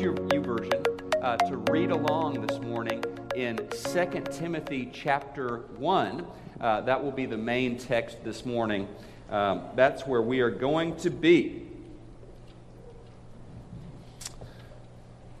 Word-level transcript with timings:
use 0.00 0.18
your 0.32 0.40
version 0.40 0.82
uh, 1.20 1.36
to 1.36 1.58
read 1.70 1.90
along 1.90 2.46
this 2.46 2.58
morning 2.60 3.04
in 3.34 3.56
2 3.56 4.24
Timothy 4.30 4.90
chapter 4.92 5.58
1. 5.76 6.26
Uh, 6.58 6.80
that 6.82 7.02
will 7.02 7.12
be 7.12 7.26
the 7.26 7.36
main 7.36 7.76
text 7.76 8.24
this 8.24 8.46
morning. 8.46 8.88
Um, 9.30 9.62
that's 9.74 10.06
where 10.06 10.22
we 10.22 10.40
are 10.40 10.50
going 10.50 10.96
to 10.96 11.10
be. 11.10 11.66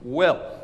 Well, 0.02 0.58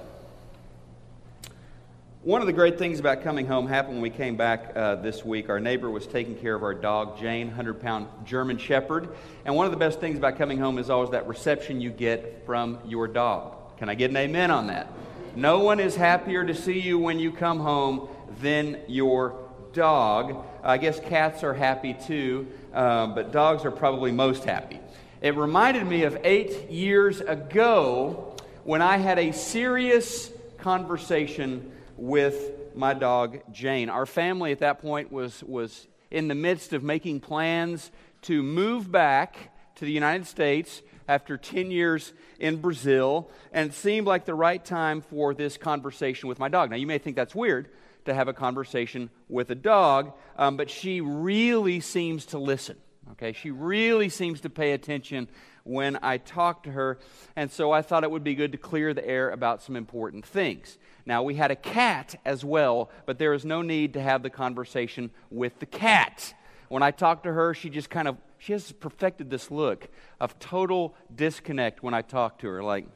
one 2.22 2.40
of 2.40 2.46
the 2.46 2.52
great 2.52 2.78
things 2.78 3.00
about 3.00 3.22
coming 3.22 3.46
home 3.46 3.66
happened 3.66 3.94
when 3.94 4.02
we 4.02 4.10
came 4.10 4.36
back 4.36 4.72
uh, 4.76 4.96
this 4.96 5.24
week. 5.24 5.48
Our 5.48 5.60
neighbor 5.60 5.90
was 5.90 6.06
taking 6.06 6.34
care 6.34 6.54
of 6.54 6.62
our 6.62 6.74
dog, 6.74 7.18
Jane, 7.18 7.46
100 7.46 7.80
pound 7.80 8.08
German 8.24 8.58
Shepherd. 8.58 9.08
And 9.46 9.54
one 9.54 9.64
of 9.64 9.72
the 9.72 9.78
best 9.78 10.00
things 10.00 10.18
about 10.18 10.36
coming 10.36 10.58
home 10.58 10.78
is 10.78 10.90
always 10.90 11.10
that 11.10 11.26
reception 11.26 11.80
you 11.80 11.90
get 11.90 12.44
from 12.44 12.78
your 12.84 13.08
dog. 13.08 13.56
Can 13.78 13.88
I 13.90 13.94
get 13.94 14.10
an 14.10 14.16
amen 14.16 14.50
on 14.50 14.68
that? 14.68 14.90
No 15.34 15.58
one 15.58 15.80
is 15.80 15.96
happier 15.96 16.44
to 16.44 16.54
see 16.54 16.80
you 16.80 16.98
when 16.98 17.18
you 17.18 17.30
come 17.30 17.60
home 17.60 18.08
than 18.40 18.80
your 18.88 19.50
dog. 19.74 20.44
I 20.64 20.78
guess 20.78 20.98
cats 20.98 21.44
are 21.44 21.52
happy 21.52 21.92
too, 21.92 22.46
uh, 22.72 23.08
but 23.08 23.32
dogs 23.32 23.66
are 23.66 23.70
probably 23.70 24.12
most 24.12 24.44
happy. 24.44 24.80
It 25.20 25.36
reminded 25.36 25.86
me 25.86 26.04
of 26.04 26.18
eight 26.24 26.70
years 26.70 27.20
ago 27.20 28.34
when 28.64 28.80
I 28.80 28.96
had 28.96 29.18
a 29.18 29.32
serious 29.32 30.30
conversation 30.56 31.70
with 31.98 32.52
my 32.74 32.94
dog 32.94 33.40
Jane. 33.52 33.90
Our 33.90 34.06
family 34.06 34.52
at 34.52 34.60
that 34.60 34.80
point 34.80 35.12
was, 35.12 35.42
was 35.44 35.86
in 36.10 36.28
the 36.28 36.34
midst 36.34 36.72
of 36.72 36.82
making 36.82 37.20
plans 37.20 37.90
to 38.22 38.42
move 38.42 38.90
back 38.90 39.52
to 39.76 39.84
the 39.84 39.92
United 39.92 40.26
States 40.26 40.80
after 41.08 41.36
10 41.36 41.70
years 41.70 42.12
in 42.38 42.56
Brazil, 42.56 43.30
and 43.52 43.70
it 43.70 43.74
seemed 43.74 44.06
like 44.06 44.24
the 44.24 44.34
right 44.34 44.64
time 44.64 45.00
for 45.00 45.34
this 45.34 45.56
conversation 45.56 46.28
with 46.28 46.38
my 46.38 46.48
dog. 46.48 46.70
Now, 46.70 46.76
you 46.76 46.86
may 46.86 46.98
think 46.98 47.16
that's 47.16 47.34
weird 47.34 47.68
to 48.06 48.14
have 48.14 48.28
a 48.28 48.32
conversation 48.32 49.10
with 49.28 49.50
a 49.50 49.54
dog, 49.54 50.12
um, 50.36 50.56
but 50.56 50.70
she 50.70 51.00
really 51.00 51.80
seems 51.80 52.26
to 52.26 52.38
listen. 52.38 52.76
Okay, 53.12 53.32
she 53.32 53.50
really 53.52 54.08
seems 54.08 54.40
to 54.40 54.50
pay 54.50 54.72
attention 54.72 55.28
when 55.62 55.98
I 56.02 56.18
talk 56.18 56.64
to 56.64 56.72
her, 56.72 56.98
and 57.36 57.50
so 57.50 57.70
I 57.70 57.82
thought 57.82 58.02
it 58.02 58.10
would 58.10 58.24
be 58.24 58.34
good 58.34 58.52
to 58.52 58.58
clear 58.58 58.94
the 58.94 59.06
air 59.06 59.30
about 59.30 59.62
some 59.62 59.76
important 59.76 60.26
things. 60.26 60.76
Now, 61.04 61.22
we 61.22 61.36
had 61.36 61.52
a 61.52 61.56
cat 61.56 62.16
as 62.24 62.44
well, 62.44 62.90
but 63.04 63.18
there 63.18 63.32
is 63.32 63.44
no 63.44 63.62
need 63.62 63.94
to 63.94 64.00
have 64.00 64.22
the 64.22 64.30
conversation 64.30 65.10
with 65.30 65.58
the 65.60 65.66
cat. 65.66 66.34
When 66.68 66.82
I 66.82 66.90
talk 66.90 67.22
to 67.22 67.32
her, 67.32 67.54
she 67.54 67.70
just 67.70 67.90
kind 67.90 68.08
of 68.08 68.16
she 68.38 68.52
has 68.52 68.72
perfected 68.72 69.30
this 69.30 69.50
look 69.50 69.88
of 70.20 70.38
total 70.38 70.94
disconnect 71.14 71.82
when 71.82 71.94
I 71.94 72.02
talk 72.02 72.38
to 72.40 72.48
her. 72.48 72.62
Like, 72.62 72.86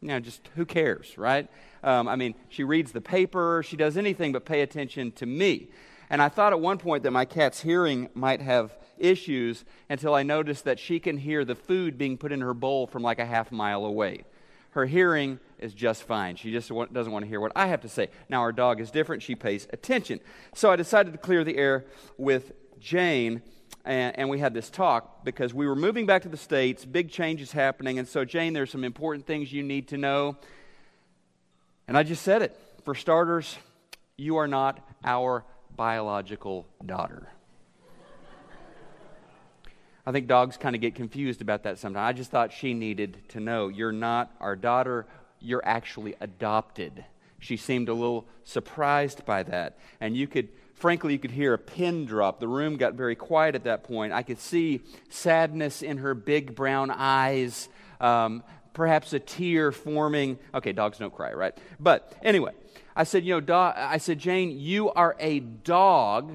you 0.00 0.08
know, 0.08 0.20
just 0.20 0.48
who 0.54 0.64
cares, 0.64 1.16
right? 1.18 1.48
Um, 1.82 2.08
I 2.08 2.16
mean, 2.16 2.34
she 2.48 2.64
reads 2.64 2.92
the 2.92 3.00
paper, 3.00 3.62
she 3.64 3.76
does 3.76 3.96
anything 3.96 4.32
but 4.32 4.44
pay 4.44 4.60
attention 4.60 5.12
to 5.12 5.26
me. 5.26 5.70
And 6.10 6.22
I 6.22 6.28
thought 6.28 6.52
at 6.52 6.60
one 6.60 6.78
point 6.78 7.02
that 7.02 7.10
my 7.10 7.24
cat's 7.24 7.60
hearing 7.60 8.08
might 8.14 8.40
have 8.40 8.76
issues 8.96 9.64
until 9.90 10.14
I 10.14 10.22
noticed 10.22 10.64
that 10.64 10.78
she 10.78 10.98
can 11.00 11.18
hear 11.18 11.44
the 11.44 11.54
food 11.54 11.98
being 11.98 12.16
put 12.16 12.32
in 12.32 12.40
her 12.40 12.54
bowl 12.54 12.86
from 12.86 13.02
like 13.02 13.18
a 13.18 13.26
half 13.26 13.52
mile 13.52 13.84
away. 13.84 14.24
Her 14.70 14.86
hearing 14.86 15.40
is 15.58 15.74
just 15.74 16.04
fine. 16.04 16.36
She 16.36 16.52
just 16.52 16.70
doesn't 16.92 17.12
want 17.12 17.24
to 17.24 17.28
hear 17.28 17.40
what 17.40 17.52
I 17.56 17.66
have 17.66 17.80
to 17.82 17.88
say. 17.88 18.08
Now, 18.28 18.40
our 18.40 18.52
dog 18.52 18.80
is 18.80 18.90
different. 18.90 19.22
She 19.22 19.34
pays 19.34 19.66
attention. 19.72 20.20
So 20.54 20.70
I 20.70 20.76
decided 20.76 21.12
to 21.12 21.18
clear 21.18 21.42
the 21.42 21.56
air 21.56 21.86
with 22.16 22.52
Jane, 22.78 23.42
and, 23.88 24.18
and, 24.18 24.28
we 24.28 24.38
had 24.38 24.52
this 24.52 24.68
talk 24.68 25.24
because 25.24 25.54
we 25.54 25.66
were 25.66 25.74
moving 25.74 26.04
back 26.04 26.22
to 26.22 26.28
the 26.28 26.36
States, 26.36 26.84
big 26.84 27.10
changes 27.10 27.52
happening. 27.52 27.98
And 27.98 28.06
so, 28.06 28.24
Jane, 28.24 28.52
there's 28.52 28.70
some 28.70 28.84
important 28.84 29.26
things 29.26 29.50
you 29.50 29.62
need 29.62 29.88
to 29.88 29.96
know. 29.96 30.36
And 31.88 31.96
I 31.96 32.02
just 32.02 32.22
said 32.22 32.42
it. 32.42 32.56
For 32.84 32.94
starters, 32.94 33.56
you 34.18 34.36
are 34.36 34.46
not 34.46 34.86
our 35.04 35.44
biological 35.74 36.66
daughter. 36.84 37.28
I 40.06 40.12
think 40.12 40.26
dogs 40.26 40.56
kind 40.56 40.74
of 40.74 40.80
get 40.80 40.94
confused 40.94 41.40
about 41.40 41.62
that 41.64 41.78
sometimes. 41.78 42.08
I 42.08 42.12
just 42.12 42.30
thought 42.30 42.52
she 42.52 42.74
needed 42.74 43.18
to 43.30 43.40
know 43.40 43.68
you're 43.68 43.92
not 43.92 44.30
our 44.40 44.56
daughter, 44.56 45.06
you're 45.40 45.64
actually 45.64 46.14
adopted. 46.20 47.04
She 47.40 47.56
seemed 47.56 47.88
a 47.88 47.94
little 47.94 48.26
surprised 48.44 49.24
by 49.24 49.44
that. 49.44 49.78
And 50.00 50.16
you 50.16 50.26
could, 50.26 50.48
frankly, 50.78 51.12
you 51.12 51.18
could 51.18 51.32
hear 51.32 51.54
a 51.54 51.58
pin 51.58 52.06
drop. 52.06 52.40
The 52.40 52.48
room 52.48 52.76
got 52.76 52.94
very 52.94 53.16
quiet 53.16 53.54
at 53.54 53.64
that 53.64 53.82
point. 53.82 54.12
I 54.12 54.22
could 54.22 54.38
see 54.38 54.80
sadness 55.08 55.82
in 55.82 55.98
her 55.98 56.14
big 56.14 56.54
brown 56.54 56.90
eyes, 56.90 57.68
um, 58.00 58.42
perhaps 58.72 59.12
a 59.12 59.18
tear 59.18 59.72
forming. 59.72 60.38
Okay, 60.54 60.72
dogs 60.72 60.98
don't 60.98 61.14
cry, 61.14 61.32
right? 61.32 61.56
But 61.80 62.12
anyway, 62.22 62.52
I 62.94 63.04
said, 63.04 63.24
you 63.24 63.34
know, 63.34 63.40
do- 63.40 63.52
I 63.52 63.98
said, 63.98 64.18
Jane, 64.18 64.58
you 64.58 64.90
are 64.90 65.16
a 65.18 65.40
dog, 65.40 66.32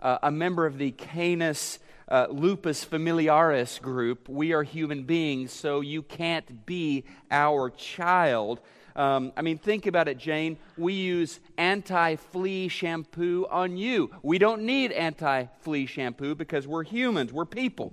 uh, 0.00 0.18
a 0.22 0.30
member 0.30 0.66
of 0.66 0.76
the 0.76 0.90
Canis 0.90 1.78
uh, 2.08 2.26
lupus 2.30 2.84
familiaris 2.84 3.78
group. 3.78 4.28
We 4.28 4.52
are 4.52 4.62
human 4.62 5.04
beings, 5.04 5.52
so 5.52 5.80
you 5.80 6.02
can't 6.02 6.66
be 6.66 7.04
our 7.30 7.70
child. 7.70 8.60
Um, 8.96 9.32
I 9.36 9.42
mean, 9.42 9.58
think 9.58 9.86
about 9.86 10.08
it, 10.08 10.18
Jane. 10.18 10.58
We 10.76 10.94
use 10.94 11.40
anti 11.56 12.16
flea 12.16 12.68
shampoo 12.68 13.46
on 13.50 13.76
you. 13.76 14.10
We 14.22 14.38
don't 14.38 14.62
need 14.62 14.92
anti 14.92 15.46
flea 15.60 15.86
shampoo 15.86 16.34
because 16.34 16.66
we're 16.66 16.84
humans, 16.84 17.32
we're 17.32 17.44
people. 17.44 17.92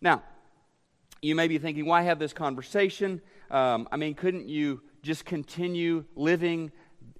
Now, 0.00 0.22
you 1.20 1.34
may 1.34 1.48
be 1.48 1.58
thinking, 1.58 1.86
why 1.86 2.02
have 2.02 2.18
this 2.18 2.32
conversation? 2.32 3.20
Um, 3.50 3.88
I 3.92 3.96
mean, 3.96 4.14
couldn't 4.14 4.48
you 4.48 4.82
just 5.02 5.24
continue 5.24 6.04
living 6.16 6.72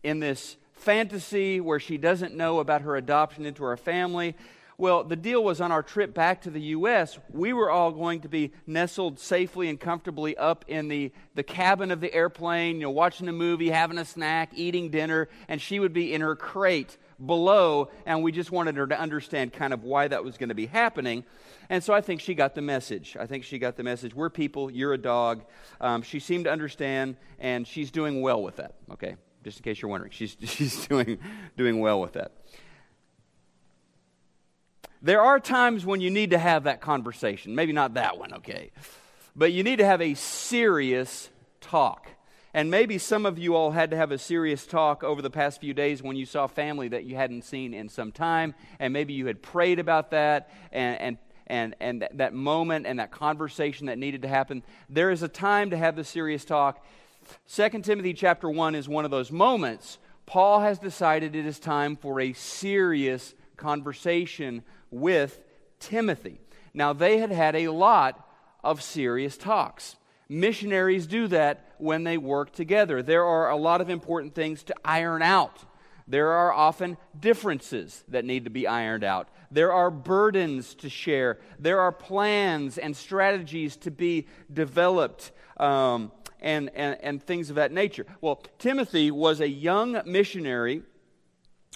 in 0.02 0.18
this 0.18 0.56
fantasy 0.72 1.60
where 1.60 1.78
she 1.78 1.98
doesn't 1.98 2.34
know 2.34 2.58
about 2.58 2.82
her 2.82 2.96
adoption 2.96 3.46
into 3.46 3.64
our 3.64 3.76
family? 3.76 4.34
Well, 4.78 5.04
the 5.04 5.16
deal 5.16 5.44
was 5.44 5.60
on 5.60 5.70
our 5.70 5.82
trip 5.82 6.14
back 6.14 6.42
to 6.42 6.50
the 6.50 6.60
U.S., 6.60 7.18
we 7.30 7.52
were 7.52 7.70
all 7.70 7.92
going 7.92 8.20
to 8.22 8.28
be 8.28 8.52
nestled 8.66 9.18
safely 9.18 9.68
and 9.68 9.78
comfortably 9.78 10.36
up 10.36 10.64
in 10.66 10.88
the, 10.88 11.12
the 11.34 11.42
cabin 11.42 11.90
of 11.90 12.00
the 12.00 12.12
airplane, 12.12 12.76
you 12.76 12.82
know, 12.82 12.90
watching 12.90 13.28
a 13.28 13.32
movie, 13.32 13.70
having 13.70 13.98
a 13.98 14.04
snack, 14.04 14.50
eating 14.54 14.90
dinner, 14.90 15.28
and 15.48 15.60
she 15.60 15.78
would 15.78 15.92
be 15.92 16.12
in 16.12 16.20
her 16.20 16.34
crate 16.34 16.96
below, 17.24 17.90
and 18.06 18.22
we 18.22 18.32
just 18.32 18.50
wanted 18.50 18.76
her 18.76 18.86
to 18.86 18.98
understand 18.98 19.52
kind 19.52 19.72
of 19.72 19.84
why 19.84 20.08
that 20.08 20.24
was 20.24 20.36
going 20.36 20.48
to 20.48 20.54
be 20.54 20.66
happening. 20.66 21.24
And 21.68 21.82
so 21.82 21.94
I 21.94 22.00
think 22.00 22.20
she 22.20 22.34
got 22.34 22.54
the 22.54 22.62
message. 22.62 23.16
I 23.18 23.26
think 23.26 23.44
she 23.44 23.58
got 23.58 23.76
the 23.76 23.82
message. 23.82 24.14
We're 24.14 24.30
people, 24.30 24.70
you're 24.70 24.94
a 24.94 24.98
dog. 24.98 25.44
Um, 25.80 26.02
she 26.02 26.18
seemed 26.18 26.44
to 26.44 26.52
understand, 26.52 27.16
and 27.38 27.66
she's 27.66 27.90
doing 27.90 28.22
well 28.22 28.42
with 28.42 28.56
that, 28.56 28.74
okay? 28.92 29.16
Just 29.44 29.58
in 29.58 29.64
case 29.64 29.80
you're 29.80 29.90
wondering, 29.90 30.12
she's, 30.12 30.36
she's 30.44 30.86
doing, 30.86 31.18
doing 31.56 31.80
well 31.80 32.00
with 32.00 32.14
that. 32.14 32.32
There 35.02 35.20
are 35.20 35.40
times 35.40 35.84
when 35.84 36.00
you 36.00 36.10
need 36.10 36.30
to 36.30 36.38
have 36.38 36.64
that 36.64 36.80
conversation. 36.80 37.56
Maybe 37.56 37.72
not 37.72 37.94
that 37.94 38.18
one, 38.18 38.34
okay? 38.34 38.70
But 39.34 39.52
you 39.52 39.64
need 39.64 39.76
to 39.76 39.84
have 39.84 40.00
a 40.00 40.14
serious 40.14 41.28
talk. 41.60 42.08
And 42.54 42.70
maybe 42.70 42.98
some 42.98 43.26
of 43.26 43.38
you 43.38 43.56
all 43.56 43.72
had 43.72 43.90
to 43.90 43.96
have 43.96 44.12
a 44.12 44.18
serious 44.18 44.64
talk 44.64 45.02
over 45.02 45.20
the 45.20 45.30
past 45.30 45.60
few 45.60 45.74
days 45.74 46.02
when 46.02 46.16
you 46.16 46.26
saw 46.26 46.46
family 46.46 46.88
that 46.88 47.04
you 47.04 47.16
hadn't 47.16 47.42
seen 47.42 47.74
in 47.74 47.88
some 47.88 48.12
time. 48.12 48.54
And 48.78 48.92
maybe 48.92 49.12
you 49.14 49.26
had 49.26 49.42
prayed 49.42 49.80
about 49.80 50.10
that 50.10 50.50
and, 50.70 51.00
and, 51.00 51.18
and, 51.48 51.74
and 51.80 52.08
that, 52.14 52.32
moment 52.32 52.86
and 52.86 53.00
that 53.00 53.10
conversation 53.10 53.86
that 53.86 53.98
needed 53.98 54.22
to 54.22 54.28
happen. 54.28 54.62
There 54.88 55.10
is 55.10 55.22
a 55.22 55.28
time 55.28 55.70
to 55.70 55.76
have 55.76 55.96
the 55.96 56.04
serious 56.04 56.44
talk. 56.44 56.84
2 57.48 57.68
Timothy 57.80 58.12
chapter 58.12 58.48
1 58.48 58.74
is 58.76 58.88
one 58.88 59.04
of 59.04 59.10
those 59.10 59.32
moments. 59.32 59.98
Paul 60.26 60.60
has 60.60 60.78
decided 60.78 61.34
it 61.34 61.46
is 61.46 61.58
time 61.58 61.96
for 61.96 62.20
a 62.20 62.34
serious 62.34 63.34
conversation 63.56 64.62
with 64.92 65.40
Timothy. 65.80 66.38
Now, 66.72 66.92
they 66.92 67.18
had 67.18 67.32
had 67.32 67.56
a 67.56 67.68
lot 67.68 68.28
of 68.62 68.82
serious 68.82 69.36
talks. 69.36 69.96
Missionaries 70.28 71.06
do 71.06 71.26
that 71.28 71.74
when 71.78 72.04
they 72.04 72.16
work 72.16 72.52
together. 72.52 73.02
There 73.02 73.24
are 73.24 73.50
a 73.50 73.56
lot 73.56 73.80
of 73.80 73.90
important 73.90 74.34
things 74.34 74.62
to 74.64 74.74
iron 74.84 75.22
out. 75.22 75.64
There 76.06 76.32
are 76.32 76.52
often 76.52 76.96
differences 77.18 78.04
that 78.08 78.24
need 78.24 78.44
to 78.44 78.50
be 78.50 78.66
ironed 78.66 79.04
out. 79.04 79.28
There 79.50 79.72
are 79.72 79.90
burdens 79.90 80.74
to 80.76 80.88
share. 80.88 81.38
There 81.58 81.80
are 81.80 81.92
plans 81.92 82.78
and 82.78 82.96
strategies 82.96 83.76
to 83.78 83.90
be 83.90 84.26
developed. 84.52 85.32
Um, 85.58 86.12
and, 86.40 86.70
and, 86.74 86.98
and 87.00 87.22
things 87.22 87.50
of 87.50 87.56
that 87.56 87.70
nature. 87.72 88.04
Well, 88.20 88.42
Timothy 88.58 89.12
was 89.12 89.40
a 89.40 89.48
young 89.48 90.02
missionary 90.04 90.82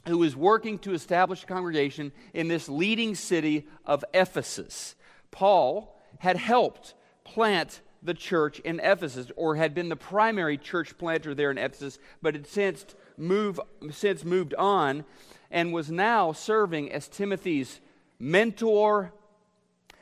who 0.07 0.19
was 0.19 0.37
working 0.37 0.79
to 0.81 0.93
establish 0.93 1.43
a 1.43 1.47
congregation 1.47 2.13
in 2.33 2.49
this 2.49 2.69
leading 2.69 3.15
city 3.15 3.67
of 3.85 4.05
Ephesus. 4.15 4.95
Paul 5.31 6.01
had 6.19 6.37
helped 6.37 6.95
plant 7.25 7.81
the 8.03 8.15
church 8.15 8.61
in 8.61 8.81
Ephesus, 8.81 9.31
or 9.37 9.57
had 9.57 9.75
been 9.75 9.89
the 9.89 9.97
primary 9.97 10.57
church 10.57 10.97
planter 10.97 11.35
there 11.35 11.51
in 11.51 11.59
Ephesus, 11.59 11.99
but 12.23 12.35
had 12.35 12.47
since, 12.47 12.87
move, 13.17 13.61
since 13.91 14.25
moved 14.25 14.55
on 14.55 15.05
and 15.51 15.73
was 15.73 15.91
now 15.91 16.33
serving 16.33 16.93
as 16.93 17.09
Timothy's 17.09 17.81
mentor, 18.19 19.13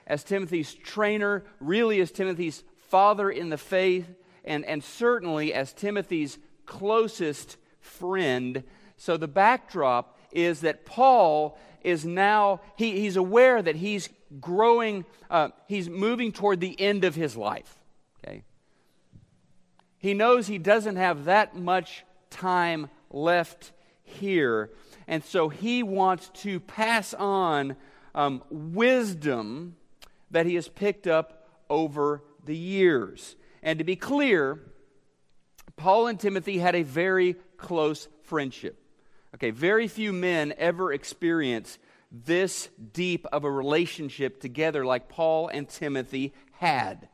as 0.07 0.23
Timothy's 0.23 0.75
trainer, 0.75 1.45
really 1.61 2.01
as 2.01 2.11
Timothy's 2.11 2.63
father 2.89 3.31
in 3.31 3.49
the 3.49 3.59
faith, 3.59 4.07
and, 4.45 4.65
and 4.67 4.85
certainly 4.85 5.55
as 5.55 5.73
Timothy's 5.73 6.39
closest 6.67 7.57
friend. 7.81 8.63
So 8.97 9.17
the 9.17 9.29
backdrop 9.29 10.19
is 10.33 10.61
that 10.61 10.85
Paul 10.85 11.59
is 11.83 12.05
now, 12.05 12.61
he, 12.77 13.01
he's 13.01 13.17
aware 13.17 13.61
that 13.61 13.77
he's 13.77 14.09
growing, 14.41 15.05
uh, 15.31 15.51
he's 15.69 15.89
moving 15.89 16.33
toward 16.33 16.61
the 16.61 16.79
end 16.81 17.05
of 17.05 17.15
his 17.15 17.37
life. 17.37 17.79
Okay? 18.25 18.43
He 19.99 20.15
knows 20.15 20.47
he 20.47 20.59
doesn't 20.59 20.97
have 20.97 21.27
that 21.27 21.57
much 21.57 22.05
time 22.31 22.89
left 23.11 23.73
here. 24.03 24.71
And 25.07 25.23
so 25.23 25.49
he 25.49 25.83
wants 25.83 26.31
to 26.43 26.61
pass 26.61 27.15
on 27.15 27.77
um, 28.15 28.43
wisdom 28.51 29.77
that 30.31 30.47
he 30.47 30.55
has 30.55 30.69
picked 30.69 31.07
up 31.07 31.49
over 31.69 32.23
the 32.45 32.57
years. 32.57 33.37
And 33.63 33.79
to 33.79 33.85
be 33.85 33.97
clear, 33.97 34.61
Paul 35.77 36.07
and 36.07 36.19
Timothy 36.19 36.59
had 36.59 36.75
a 36.75 36.83
very 36.83 37.37
close 37.57 38.09
friendship. 38.23 38.84
Okay, 39.35 39.51
very 39.51 39.89
few 39.89 40.13
men 40.13 40.55
ever 40.59 40.93
experience 40.93 41.79
this 42.13 42.69
deep 42.93 43.27
of 43.33 43.43
a 43.43 43.51
relationship 43.51 44.41
together 44.41 44.85
like 44.85 45.09
Paul 45.09 45.49
and 45.49 45.69
Timothy 45.69 46.33
had. 46.53 47.09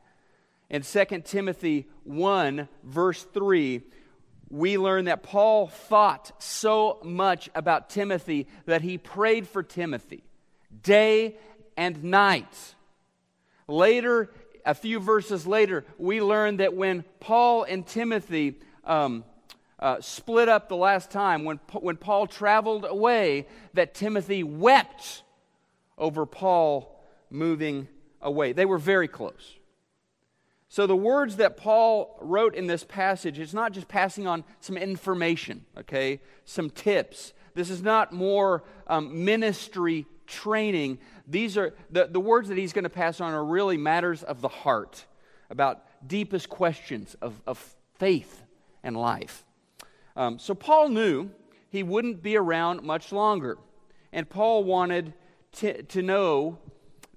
In 0.69 0.83
2 0.83 1.05
Timothy 1.25 1.87
1, 2.03 2.69
verse 2.83 3.23
3, 3.23 3.81
we 4.51 4.77
learn 4.77 5.05
that 5.05 5.23
Paul 5.23 5.65
thought 5.65 6.31
so 6.37 6.99
much 7.03 7.49
about 7.55 7.89
Timothy 7.89 8.47
that 8.65 8.83
he 8.83 8.99
prayed 8.99 9.47
for 9.47 9.63
Timothy 9.63 10.23
day 10.83 11.37
and 11.75 12.03
night. 12.03 12.75
Later, 13.67 14.29
a 14.63 14.75
few 14.75 14.99
verses 14.99 15.47
later, 15.47 15.85
we 15.97 16.21
learn 16.21 16.57
that 16.57 16.75
when 16.75 17.03
Paul 17.19 17.63
and 17.63 17.85
Timothy 17.85 18.59
um, 18.83 19.23
uh, 19.81 19.99
split 19.99 20.47
up 20.47 20.69
the 20.69 20.75
last 20.75 21.09
time, 21.09 21.43
when, 21.43 21.59
when 21.73 21.97
Paul 21.97 22.27
traveled 22.27 22.85
away, 22.85 23.47
that 23.73 23.93
Timothy 23.93 24.43
wept 24.43 25.23
over 25.97 26.25
Paul 26.25 27.03
moving 27.29 27.87
away. 28.21 28.53
They 28.53 28.65
were 28.65 28.77
very 28.77 29.07
close. 29.07 29.57
So, 30.69 30.87
the 30.87 30.95
words 30.95 31.37
that 31.37 31.57
Paul 31.57 32.17
wrote 32.21 32.55
in 32.55 32.67
this 32.67 32.83
passage, 32.83 33.39
it's 33.39 33.53
not 33.53 33.73
just 33.73 33.87
passing 33.89 34.25
on 34.25 34.45
some 34.61 34.77
information, 34.77 35.65
okay, 35.77 36.21
some 36.45 36.69
tips. 36.69 37.33
This 37.55 37.69
is 37.69 37.81
not 37.81 38.13
more 38.13 38.63
um, 38.87 39.25
ministry 39.25 40.05
training. 40.27 40.99
These 41.27 41.57
are 41.57 41.73
the, 41.89 42.07
the 42.07 42.21
words 42.21 42.47
that 42.47 42.57
he's 42.57 42.71
going 42.71 42.83
to 42.83 42.89
pass 42.89 43.19
on 43.19 43.33
are 43.33 43.43
really 43.43 43.75
matters 43.75 44.23
of 44.23 44.39
the 44.39 44.47
heart, 44.47 45.05
about 45.49 45.83
deepest 46.07 46.47
questions 46.47 47.17
of, 47.21 47.41
of 47.45 47.75
faith 47.99 48.43
and 48.81 48.95
life. 48.95 49.43
Um, 50.15 50.39
so 50.39 50.53
Paul 50.53 50.89
knew 50.89 51.31
he 51.69 51.83
wouldn't 51.83 52.21
be 52.21 52.35
around 52.35 52.83
much 52.83 53.11
longer. 53.11 53.57
And 54.11 54.29
Paul 54.29 54.63
wanted 54.63 55.13
t- 55.53 55.83
to 55.83 56.01
know 56.01 56.57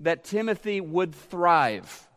that 0.01 0.25
Timothy 0.25 0.81
would 0.81 1.15
thrive, 1.15 2.09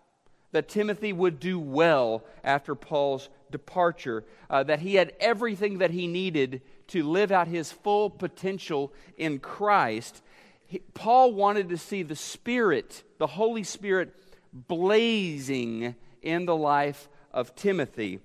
that 0.51 0.69
Timothy 0.69 1.13
would 1.13 1.39
do 1.39 1.59
well 1.59 2.23
after 2.43 2.75
Paul's 2.75 3.29
departure, 3.51 4.23
uh, 4.49 4.63
that 4.63 4.79
he 4.79 4.95
had 4.95 5.13
everything 5.19 5.79
that 5.79 5.91
he 5.91 6.07
needed 6.07 6.61
to 6.87 7.03
live 7.03 7.31
out 7.31 7.47
his 7.47 7.71
full 7.71 8.09
potential 8.09 8.93
in 9.17 9.39
Christ. 9.39 10.21
He, 10.65 10.79
Paul 10.93 11.33
wanted 11.33 11.69
to 11.69 11.77
see 11.77 12.03
the 12.03 12.15
Spirit, 12.15 13.03
the 13.17 13.27
Holy 13.27 13.63
Spirit, 13.63 14.13
blazing 14.53 15.95
in 16.21 16.45
the 16.45 16.55
life 16.55 17.09
of 17.31 17.55
Timothy. 17.55 18.19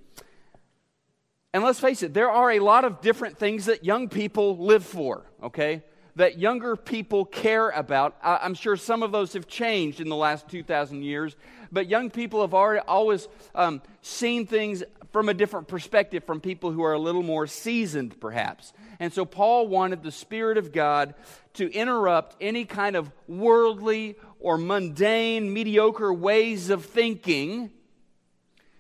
And 1.55 1.63
let's 1.63 1.81
face 1.81 2.03
it, 2.03 2.15
there 2.15 2.31
are 2.31 2.51
a 2.53 2.61
lot 2.61 2.85
of 2.85 3.01
different 3.03 3.39
things 3.39 3.67
that 3.67 3.85
young 3.85 4.09
people 4.09 4.57
live 4.57 4.85
for, 4.85 5.27
okay? 5.43 5.83
That 6.17 6.39
younger 6.39 6.77
people 6.77 7.27
care 7.27 7.69
about. 7.69 8.17
I'm 8.23 8.55
sure 8.55 8.77
some 8.77 9.03
of 9.03 9.13
those 9.13 9.35
have 9.35 9.47
changed 9.47 10.01
in 10.01 10.09
the 10.09 10.17
last 10.17 10.49
2,000 10.49 11.03
years, 11.03 11.37
but 11.71 11.89
young 11.89 12.11
people 12.11 12.41
have 12.41 12.55
already, 12.55 12.81
always 12.87 13.29
um, 13.55 13.83
seen 14.01 14.47
things 14.47 14.83
from 15.13 15.29
a 15.29 15.35
different 15.35 15.69
perspective 15.69 16.25
from 16.25 16.41
people 16.41 16.73
who 16.73 16.83
are 16.83 16.95
a 16.95 16.99
little 16.99 17.23
more 17.23 17.47
seasoned, 17.47 18.19
perhaps. 18.19 18.73
And 18.99 19.13
so 19.13 19.27
Paul 19.27 19.69
wanted 19.69 20.03
the 20.03 20.11
Spirit 20.11 20.57
of 20.57 20.73
God 20.73 21.15
to 21.55 21.71
interrupt 21.71 22.35
any 22.41 22.65
kind 22.65 22.97
of 22.97 23.13
worldly 23.29 24.17
or 24.41 24.57
mundane, 24.57 25.53
mediocre 25.53 26.15
ways 26.15 26.71
of 26.71 26.87
thinking, 26.87 27.71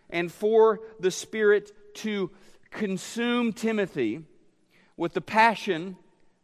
and 0.08 0.32
for 0.32 0.80
the 1.00 1.10
Spirit 1.10 1.70
to 1.96 2.30
consume 2.72 3.52
Timothy 3.52 4.24
with 4.96 5.12
the 5.12 5.20
passion 5.20 5.96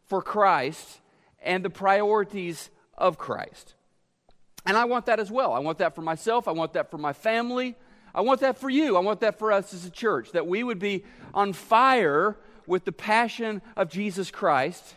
for 0.05 0.21
Christ 0.21 1.01
and 1.41 1.63
the 1.63 1.69
priorities 1.69 2.69
of 2.97 3.17
Christ. 3.17 3.75
And 4.65 4.77
I 4.77 4.85
want 4.85 5.05
that 5.07 5.19
as 5.19 5.31
well. 5.31 5.53
I 5.53 5.59
want 5.59 5.77
that 5.79 5.95
for 5.95 6.01
myself. 6.01 6.47
I 6.47 6.51
want 6.51 6.73
that 6.73 6.91
for 6.91 6.97
my 6.97 7.13
family. 7.13 7.75
I 8.13 8.21
want 8.21 8.41
that 8.41 8.57
for 8.57 8.69
you. 8.69 8.97
I 8.97 8.99
want 8.99 9.21
that 9.21 9.39
for 9.39 9.51
us 9.51 9.73
as 9.73 9.85
a 9.85 9.89
church, 9.89 10.31
that 10.31 10.47
we 10.47 10.63
would 10.63 10.79
be 10.79 11.03
on 11.33 11.53
fire 11.53 12.37
with 12.67 12.85
the 12.85 12.91
passion 12.91 13.61
of 13.75 13.89
Jesus 13.89 14.31
Christ 14.31 14.95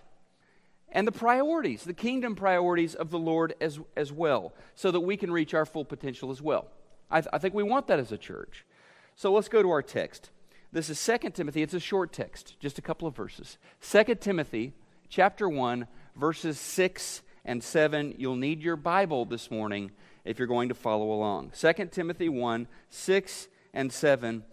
and 0.91 1.07
the 1.07 1.13
priorities, 1.13 1.85
the 1.85 1.95
kingdom 1.95 2.35
priorities 2.35 2.95
of 2.95 3.11
the 3.11 3.19
Lord 3.19 3.55
as, 3.61 3.79
as 3.97 4.13
well, 4.13 4.53
so 4.75 4.91
that 4.91 5.01
we 5.01 5.17
can 5.17 5.31
reach 5.31 5.55
our 5.55 5.65
full 5.65 5.85
potential 5.85 6.31
as 6.31 6.43
well. 6.43 6.69
I, 7.11 7.21
th- 7.21 7.31
I 7.33 7.39
think 7.39 7.55
we 7.55 7.63
want 7.63 7.87
that 7.87 7.99
as 7.99 8.13
a 8.13 8.19
church. 8.19 8.67
So 9.15 9.33
let's 9.33 9.49
go 9.49 9.63
to 9.63 9.71
our 9.71 9.83
text. 9.83 10.31
This 10.73 10.89
is 10.89 11.05
2 11.05 11.31
Timothy. 11.31 11.63
It's 11.63 11.75
a 11.75 11.81
short 11.81 12.13
text, 12.13 12.59
just 12.59 12.79
a 12.79 12.83
couple 12.83 13.07
of 13.07 13.15
verses. 13.15 13.59
2 13.83 14.15
Timothy 14.15 14.73
chapter 15.11 15.47
1, 15.47 15.87
verses 16.17 16.59
6 16.59 17.21
and 17.45 17.63
7. 17.63 18.15
You'll 18.17 18.37
need 18.37 18.63
your 18.63 18.77
Bible 18.77 19.27
this 19.27 19.51
morning 19.51 19.91
if 20.25 20.39
you're 20.39 20.49
going 20.49 20.71
to 20.71 20.75
follow 20.75 21.13
along. 21.13 21.53
2 21.59 21.73
Timothy 21.91 22.31
1, 22.31 22.67
6 22.89 23.49
and 23.75 23.93
7. 23.93 24.45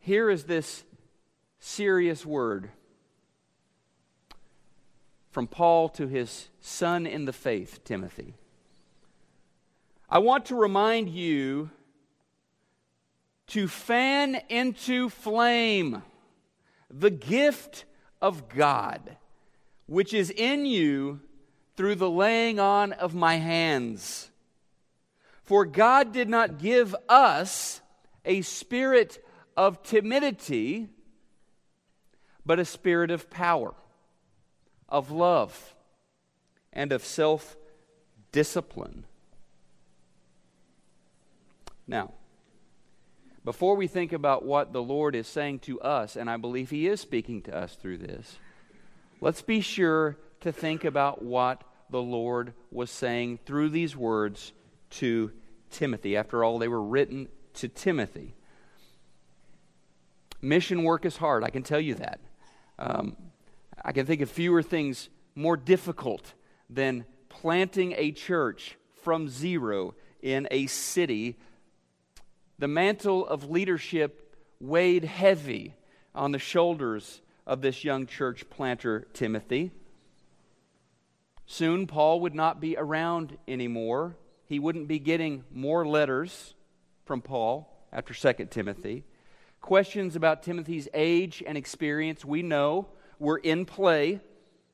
Here 0.00 0.28
is 0.28 0.44
this 0.44 0.82
serious 1.60 2.26
word 2.26 2.70
from 5.30 5.46
Paul 5.46 5.88
to 5.90 6.08
his 6.08 6.48
son 6.60 7.06
in 7.06 7.24
the 7.24 7.32
faith, 7.32 7.84
Timothy. 7.84 8.34
I 10.10 10.18
want 10.18 10.46
to 10.46 10.56
remind 10.56 11.10
you 11.10 11.70
to 13.48 13.68
fan 13.68 14.40
into 14.48 15.08
flame 15.08 16.02
the 16.90 17.10
gift 17.10 17.84
of 18.20 18.48
God, 18.48 19.16
which 19.86 20.14
is 20.14 20.30
in 20.30 20.66
you 20.66 21.20
through 21.76 21.94
the 21.94 22.10
laying 22.10 22.58
on 22.58 22.92
of 22.92 23.14
my 23.14 23.36
hands. 23.36 24.30
For 25.42 25.64
God 25.64 26.12
did 26.12 26.28
not 26.28 26.58
give 26.58 26.94
us 27.08 27.80
a 28.24 28.42
spirit 28.42 29.24
of 29.56 29.82
timidity, 29.82 30.88
but 32.44 32.58
a 32.58 32.64
spirit 32.64 33.10
of 33.10 33.30
power, 33.30 33.74
of 34.88 35.10
love, 35.10 35.74
and 36.72 36.92
of 36.92 37.04
self 37.04 37.56
discipline. 38.30 39.04
Now, 41.86 42.12
before 43.48 43.76
we 43.76 43.86
think 43.86 44.12
about 44.12 44.44
what 44.44 44.74
the 44.74 44.82
Lord 44.82 45.14
is 45.14 45.26
saying 45.26 45.60
to 45.60 45.80
us, 45.80 46.16
and 46.16 46.28
I 46.28 46.36
believe 46.36 46.68
He 46.68 46.86
is 46.86 47.00
speaking 47.00 47.40
to 47.44 47.56
us 47.56 47.76
through 47.76 47.96
this, 47.96 48.38
let's 49.22 49.40
be 49.40 49.62
sure 49.62 50.18
to 50.42 50.52
think 50.52 50.84
about 50.84 51.22
what 51.22 51.64
the 51.88 52.02
Lord 52.02 52.52
was 52.70 52.90
saying 52.90 53.38
through 53.46 53.70
these 53.70 53.96
words 53.96 54.52
to 54.90 55.32
Timothy. 55.70 56.14
After 56.14 56.44
all, 56.44 56.58
they 56.58 56.68
were 56.68 56.82
written 56.82 57.28
to 57.54 57.68
Timothy. 57.68 58.34
Mission 60.42 60.82
work 60.82 61.06
is 61.06 61.16
hard, 61.16 61.42
I 61.42 61.48
can 61.48 61.62
tell 61.62 61.80
you 61.80 61.94
that. 61.94 62.20
Um, 62.78 63.16
I 63.82 63.92
can 63.92 64.04
think 64.04 64.20
of 64.20 64.28
fewer 64.28 64.62
things 64.62 65.08
more 65.34 65.56
difficult 65.56 66.34
than 66.68 67.06
planting 67.30 67.94
a 67.96 68.12
church 68.12 68.76
from 69.02 69.26
zero 69.26 69.94
in 70.20 70.46
a 70.50 70.66
city 70.66 71.38
the 72.58 72.68
mantle 72.68 73.26
of 73.26 73.50
leadership 73.50 74.36
weighed 74.60 75.04
heavy 75.04 75.74
on 76.14 76.32
the 76.32 76.38
shoulders 76.38 77.20
of 77.46 77.60
this 77.60 77.84
young 77.84 78.06
church 78.06 78.50
planter, 78.50 79.06
Timothy. 79.12 79.70
Soon, 81.46 81.86
Paul 81.86 82.20
would 82.20 82.34
not 82.34 82.60
be 82.60 82.76
around 82.76 83.38
anymore. 83.46 84.16
He 84.46 84.58
wouldn't 84.58 84.88
be 84.88 84.98
getting 84.98 85.44
more 85.52 85.86
letters 85.86 86.54
from 87.04 87.22
Paul 87.22 87.72
after 87.92 88.12
2 88.12 88.46
Timothy. 88.46 89.04
Questions 89.60 90.16
about 90.16 90.42
Timothy's 90.42 90.88
age 90.92 91.42
and 91.46 91.56
experience, 91.56 92.24
we 92.24 92.42
know, 92.42 92.88
were 93.18 93.38
in 93.38 93.64
play 93.64 94.20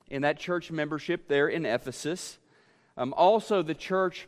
in 0.09 0.23
that 0.23 0.39
church 0.39 0.71
membership 0.71 1.29
there 1.29 1.49
in 1.49 1.65
Ephesus. 1.65 2.39
Um, 2.97 3.15
also, 3.17 3.63
the 3.63 3.75
church 3.75 4.27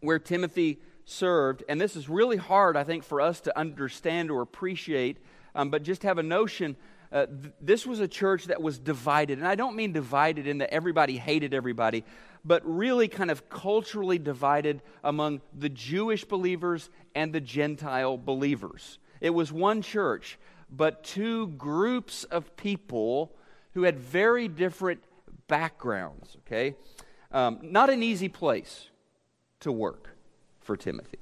where 0.00 0.18
Timothy 0.18 0.80
served, 1.04 1.62
and 1.68 1.80
this 1.80 1.96
is 1.96 2.08
really 2.08 2.36
hard, 2.36 2.76
I 2.76 2.84
think, 2.84 3.04
for 3.04 3.20
us 3.20 3.40
to 3.42 3.58
understand 3.58 4.30
or 4.30 4.42
appreciate, 4.42 5.18
um, 5.54 5.70
but 5.70 5.82
just 5.82 6.02
have 6.02 6.18
a 6.18 6.22
notion. 6.22 6.76
Uh, 7.12 7.26
th- 7.26 7.52
this 7.60 7.86
was 7.86 8.00
a 8.00 8.08
church 8.08 8.46
that 8.46 8.62
was 8.62 8.78
divided. 8.78 9.38
And 9.38 9.46
I 9.46 9.54
don't 9.54 9.76
mean 9.76 9.92
divided 9.92 10.46
in 10.46 10.58
that 10.58 10.72
everybody 10.72 11.16
hated 11.16 11.54
everybody, 11.54 12.04
but 12.44 12.62
really 12.64 13.08
kind 13.08 13.30
of 13.30 13.48
culturally 13.48 14.18
divided 14.18 14.82
among 15.02 15.40
the 15.56 15.68
Jewish 15.68 16.24
believers 16.24 16.90
and 17.14 17.32
the 17.32 17.40
Gentile 17.40 18.16
believers. 18.16 18.98
It 19.20 19.30
was 19.30 19.52
one 19.52 19.82
church, 19.82 20.38
but 20.70 21.04
two 21.04 21.48
groups 21.48 22.24
of 22.24 22.56
people 22.56 23.32
who 23.74 23.82
had 23.82 23.98
very 23.98 24.48
different 24.48 25.02
backgrounds, 25.48 26.36
okay? 26.46 26.76
Um, 27.30 27.58
not 27.62 27.90
an 27.90 28.02
easy 28.02 28.28
place 28.28 28.88
to 29.60 29.72
work 29.72 30.13
for 30.64 30.76
Timothy. 30.76 31.18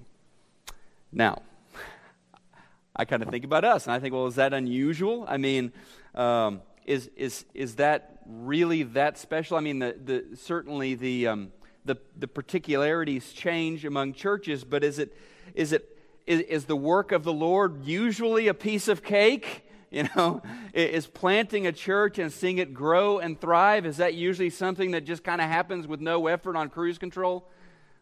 Now, 1.12 1.42
I 2.96 3.04
kind 3.04 3.22
of 3.22 3.28
think 3.28 3.44
about 3.44 3.64
us, 3.64 3.87
and 3.87 3.92
I 3.92 3.99
think, 3.99 4.14
well, 4.14 4.26
is 4.26 4.37
that 4.37 4.54
unusual? 4.54 5.26
I 5.28 5.37
mean, 5.37 5.72
um, 6.14 6.62
is, 6.87 7.11
is, 7.16 7.44
is 7.52 7.76
that 7.76 8.22
really 8.26 8.84
that 8.84 9.18
special? 9.18 9.56
I 9.56 9.61
mean, 9.61 9.80
the, 9.80 9.96
the, 10.02 10.37
certainly 10.37 10.94
the, 10.94 11.26
um, 11.26 11.52
the, 11.84 11.96
the 12.16 12.28
particularities 12.28 13.32
change 13.32 13.84
among 13.84 14.14
churches, 14.14 14.64
but 14.64 14.84
is 14.84 14.99
it, 14.99 15.16
is, 15.54 15.72
it 15.72 15.99
is, 16.26 16.40
is 16.40 16.64
the 16.66 16.76
work 16.76 17.12
of 17.12 17.25
the 17.25 17.32
Lord 17.32 17.84
usually 17.84 18.49
a 18.49 18.54
piece 18.54 18.88
of 18.88 19.02
cake? 19.02 19.68
You 19.92 20.08
know, 20.16 20.40
is 20.72 21.06
planting 21.06 21.66
a 21.66 21.72
church 21.72 22.18
and 22.18 22.32
seeing 22.32 22.56
it 22.56 22.72
grow 22.72 23.18
and 23.18 23.38
thrive, 23.38 23.84
is 23.84 23.99
that 23.99 24.14
usually 24.14 24.49
something 24.49 24.92
that 24.92 25.04
just 25.04 25.22
kind 25.22 25.38
of 25.38 25.49
happens 25.49 25.87
with 25.87 26.00
no 26.00 26.28
effort 26.28 26.56
on 26.56 26.70
cruise 26.70 26.96
control? 26.96 27.46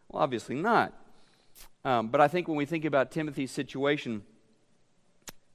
Well, 0.07 0.23
obviously 0.23 0.55
not. 0.55 0.93
Um, 1.83 2.09
but 2.09 2.21
I 2.21 2.27
think 2.27 2.47
when 2.47 2.57
we 2.57 2.65
think 2.65 2.85
about 2.85 3.11
Timothy's 3.11 3.51
situation, 3.51 4.23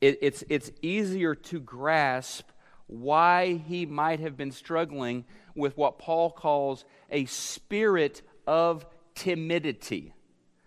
it, 0.01 0.19
it's, 0.21 0.45
it's 0.49 0.71
easier 0.83 1.35
to 1.35 1.61
grasp 1.61 2.49
why 2.87 3.55
he 3.55 3.87
might 3.87 4.21
have 4.21 4.37
been 4.37 4.53
struggling 4.53 5.25
with 5.55 5.77
what 5.77 5.99
Paul 5.99 6.31
calls 6.31 6.85
a 7.11 7.25
spirit 7.27 8.23
of 8.47 8.87
timidity. 9.15 10.13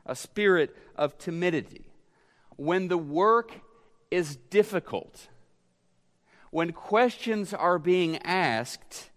A 0.05 0.15
spirit 0.15 0.75
of 0.95 1.17
timidity. 1.17 1.91
When 2.55 2.87
the 2.87 2.97
work 2.97 3.51
is 4.11 4.35
difficult, 4.35 5.27
when 6.51 6.71
questions 6.71 7.53
are 7.53 7.77
being 7.77 8.17
asked, 8.23 9.11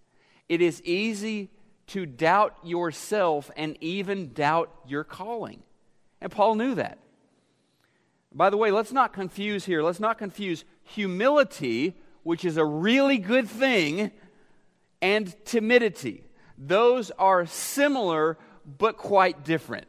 it 0.49 0.61
is 0.61 0.83
easy 0.83 1.51
to 1.89 2.05
doubt 2.05 2.57
yourself 2.63 3.51
and 3.57 3.77
even 3.81 4.33
doubt 4.33 4.71
your 4.87 5.03
calling. 5.03 5.63
And 6.23 6.31
Paul 6.31 6.55
knew 6.55 6.77
that. 6.77 6.99
By 8.33 8.49
the 8.49 8.57
way, 8.57 8.71
let's 8.71 8.93
not 8.93 9.13
confuse 9.13 9.65
here. 9.65 9.83
Let's 9.83 10.01
not 10.01 10.17
confuse 10.17 10.65
humility, 10.85 11.97
which 12.23 12.45
is 12.45 12.57
a 12.57 12.65
really 12.65 13.19
good 13.19 13.49
thing, 13.49 14.13
and 15.03 15.35
timidity. 15.45 16.25
Those 16.57 17.11
are 17.19 17.45
similar 17.45 18.39
but 18.79 18.97
quite 18.97 19.45
different. 19.45 19.89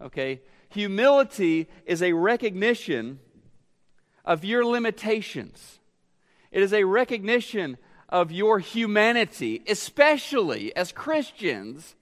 Okay? 0.00 0.42
Humility 0.70 1.68
is 1.86 2.02
a 2.02 2.12
recognition 2.12 3.20
of 4.24 4.44
your 4.44 4.66
limitations, 4.66 5.78
it 6.50 6.62
is 6.62 6.74
a 6.74 6.84
recognition 6.84 7.78
of 8.08 8.32
your 8.32 8.58
humanity, 8.58 9.62
especially 9.68 10.74
as 10.74 10.92
Christians, 10.92 11.94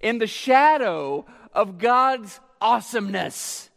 in 0.00 0.18
the 0.18 0.26
shadow 0.26 1.26
of 1.52 1.78
God's 1.78 2.40
awesomeness. 2.60 3.70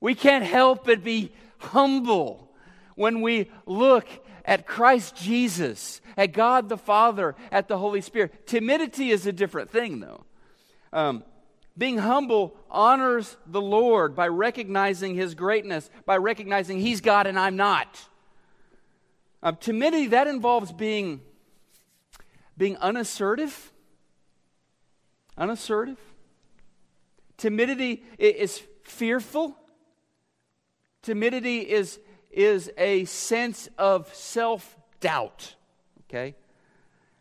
We 0.00 0.14
can't 0.14 0.44
help 0.44 0.84
but 0.84 1.02
be 1.02 1.32
humble 1.58 2.50
when 2.94 3.22
we 3.22 3.50
look 3.66 4.06
at 4.44 4.66
Christ 4.66 5.16
Jesus, 5.16 6.00
at 6.16 6.32
God 6.32 6.68
the 6.68 6.78
Father, 6.78 7.34
at 7.50 7.68
the 7.68 7.78
Holy 7.78 8.00
Spirit. 8.00 8.46
Timidity 8.46 9.10
is 9.10 9.26
a 9.26 9.32
different 9.32 9.70
thing, 9.70 10.00
though. 10.00 10.24
Um, 10.92 11.24
being 11.76 11.98
humble 11.98 12.56
honors 12.70 13.36
the 13.46 13.60
Lord 13.60 14.14
by 14.14 14.28
recognizing 14.28 15.14
His 15.14 15.34
greatness, 15.34 15.90
by 16.06 16.16
recognizing 16.16 16.80
He's 16.80 17.00
God 17.00 17.26
and 17.26 17.38
I'm 17.38 17.56
not. 17.56 18.08
Um, 19.42 19.56
timidity, 19.56 20.08
that 20.08 20.26
involves 20.26 20.72
being, 20.72 21.20
being 22.56 22.76
unassertive. 22.78 23.72
Unassertive. 25.36 25.98
Timidity 27.36 28.02
is 28.18 28.62
fearful. 28.82 29.56
Timidity 31.02 31.60
is, 31.60 32.00
is 32.30 32.70
a 32.78 33.04
sense 33.04 33.68
of 33.78 34.12
self 34.14 34.76
doubt. 35.00 35.54
Okay? 36.04 36.34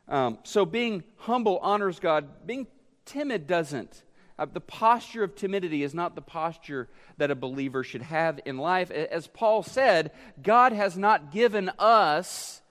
Um, 0.07 0.37
so 0.43 0.65
being 0.65 1.03
humble 1.17 1.57
honors 1.59 1.99
God. 1.99 2.45
Being 2.45 2.67
timid 3.05 3.47
doesn't. 3.47 4.03
Uh, 4.37 4.45
the 4.51 4.61
posture 4.61 5.23
of 5.23 5.35
timidity 5.35 5.81
is 5.81 5.93
not 5.93 6.15
the 6.15 6.21
posture 6.21 6.89
that 7.17 7.31
a 7.31 7.35
believer 7.35 7.83
should 7.83 8.01
have 8.01 8.39
in 8.45 8.57
life. 8.57 8.91
As 8.91 9.27
Paul 9.27 9.63
said, 9.63 10.11
God 10.41 10.73
has 10.73 10.97
not 10.97 11.31
given 11.31 11.71
us 11.79 12.61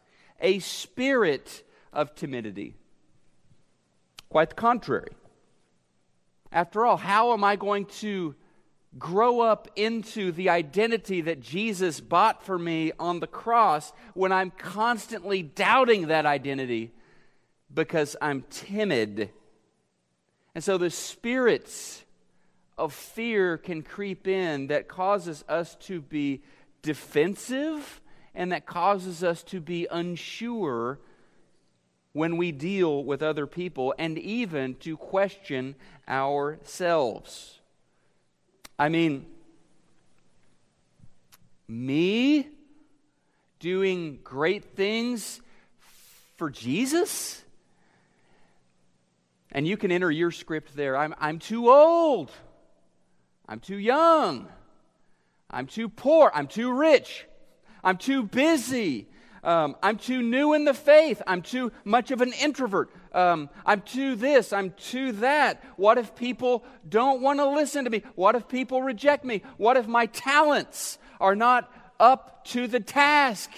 a 0.41 0.59
spirit 0.59 1.65
of 1.93 2.15
timidity. 2.15 2.75
Quite 4.29 4.51
the 4.51 4.57
contrary. 4.57 5.13
After 6.55 6.87
all, 6.87 6.97
how 6.97 7.33
am 7.33 7.43
I 7.43 7.57
going 7.57 7.87
to 7.87 8.37
grow 8.97 9.41
up 9.41 9.69
into 9.75 10.31
the 10.31 10.51
identity 10.51 11.21
that 11.23 11.41
Jesus 11.41 12.01
bought 12.01 12.47
for 12.47 12.57
me 12.57 12.93
on 13.01 13.19
the 13.19 13.27
cross 13.27 13.93
when 14.15 14.31
I'm 14.31 14.53
constantly 14.53 15.43
doubting 15.43 16.07
that 16.07 16.27
identity 16.27 16.93
because 17.75 18.15
I'm 18.23 18.45
timid? 18.51 19.31
And 20.55 20.63
so 20.63 20.79
the 20.79 20.91
spirits 20.91 22.05
of 22.79 22.93
fear 22.93 23.59
can 23.59 23.83
creep 23.83 24.29
in 24.29 24.69
that 24.69 24.87
causes 24.87 25.45
us 25.49 25.75
to 25.81 26.01
be 26.01 26.45
defensive 26.83 28.01
and 28.33 28.53
that 28.53 28.65
causes 28.65 29.25
us 29.25 29.43
to 29.43 29.61
be 29.61 29.89
unsure 29.91 31.01
when 32.15 32.37
we 32.37 32.53
deal 32.53 33.05
with 33.05 33.23
other 33.23 33.47
people 33.47 33.93
and 33.99 34.17
even 34.17 34.77
to 34.77 34.97
question 34.97 35.75
ourselves. 36.09 37.59
I 38.79 38.89
mean, 38.89 39.27
me 41.69 42.49
doing 43.59 44.21
great 44.23 44.77
things 44.77 45.41
for 46.37 46.51
Jesus? 46.51 47.43
And 49.51 49.67
you 49.67 49.77
can 49.77 49.91
enter 49.91 50.11
your 50.11 50.31
script 50.31 50.77
there. 50.77 50.97
I'm, 50.97 51.17
I'm 51.19 51.41
too 51.41 51.69
old. 51.69 52.31
I'm 53.49 53.59
too 53.59 53.77
young. 53.77 54.49
I'm 55.51 55.67
too 55.67 55.89
poor. 55.89 56.31
I'm 56.33 56.47
too 56.47 56.73
rich. 56.73 57.27
I'm 57.83 57.97
too 57.97 58.23
busy. 58.23 59.09
Um, 59.45 59.77
I'm 59.83 59.99
too 59.99 60.23
new 60.23 60.55
in 60.55 60.65
the 60.65 60.73
faith. 60.73 61.21
I'm 61.27 61.43
too 61.43 61.71
much 61.85 62.11
of 62.11 62.23
an 62.23 62.33
introvert. 62.33 62.91
Um, 63.13 63.51
I'm 63.65 63.83
too 63.83 64.17
this. 64.17 64.53
I'm 64.53 64.71
too 64.71 65.13
that. 65.13 65.63
What 65.77 65.99
if 65.99 66.17
people 66.17 66.65
don't 66.89 67.21
want 67.21 67.39
to 67.39 67.47
listen 67.47 67.85
to 67.85 67.91
me? 67.91 68.03
What 68.15 68.35
if 68.35 68.49
people 68.49 68.83
reject 68.83 69.25
me? 69.25 69.43
What 69.59 69.77
if 69.77 69.87
my 69.87 70.07
talents 70.07 70.99
are 71.21 71.37
not 71.37 71.71
up 72.01 72.47
to 72.47 72.67
the 72.67 72.81
task? 72.81 73.51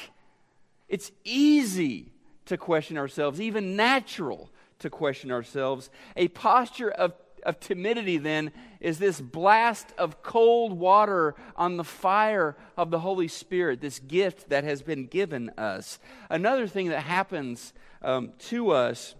It's 0.88 1.12
easy 1.24 2.10
to 2.46 2.56
question 2.56 2.98
ourselves, 2.98 3.40
even 3.40 3.76
natural 3.76 4.50
to 4.80 4.90
question 4.90 5.30
ourselves. 5.30 5.88
A 6.16 6.28
posture 6.28 6.90
of 6.90 7.14
of 7.46 7.60
timidity, 7.60 8.18
then, 8.18 8.50
is 8.80 8.98
this 8.98 9.20
blast 9.20 9.92
of 9.96 10.22
cold 10.22 10.72
water 10.72 11.34
on 11.56 11.76
the 11.76 11.84
fire 11.84 12.56
of 12.76 12.90
the 12.90 12.98
Holy 12.98 13.28
Spirit, 13.28 13.80
this 13.80 14.00
gift 14.00 14.50
that 14.50 14.64
has 14.64 14.82
been 14.82 15.06
given 15.06 15.50
us. 15.56 15.98
Another 16.28 16.66
thing 16.66 16.88
that 16.88 17.04
happens 17.04 17.72
um, 18.02 18.32
to 18.38 18.72
us 18.72 19.14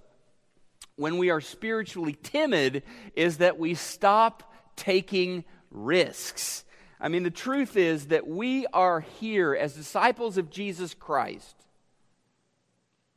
when 0.97 1.19
we 1.19 1.31
are 1.31 1.41
spiritually 1.41 2.17
timid 2.23 2.83
is 3.15 3.39
that 3.39 3.59
we 3.59 3.75
stop 3.75 4.53
taking 4.75 5.45
risks. 5.71 6.65
I 7.01 7.09
mean, 7.09 7.23
the 7.23 7.31
truth 7.31 7.77
is 7.77 8.07
that 8.07 8.27
we 8.27 8.67
are 8.73 9.01
here 9.01 9.55
as 9.55 9.75
disciples 9.75 10.37
of 10.37 10.51
Jesus 10.51 10.95
Christ, 10.95 11.55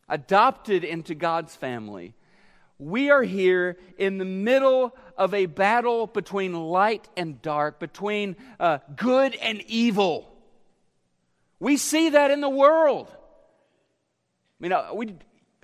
adopted 0.07 0.83
into 0.83 1.15
God's 1.15 1.55
family 1.55 2.13
we 2.79 3.11
are 3.11 3.21
here 3.21 3.77
in 3.97 4.17
the 4.17 4.25
middle 4.25 4.95
of 5.17 5.33
a 5.33 5.45
battle 5.45 6.07
between 6.07 6.53
light 6.53 7.07
and 7.17 7.41
dark, 7.41 7.79
between 7.79 8.37
uh, 8.59 8.79
good 8.95 9.35
and 9.35 9.61
evil. 9.67 10.33
We 11.59 11.77
see 11.77 12.09
that 12.09 12.31
in 12.31 12.41
the 12.41 12.49
world. 12.49 13.07
I 13.11 13.15
mean, 14.61 14.71
uh, 14.71 14.91
we, 14.93 15.13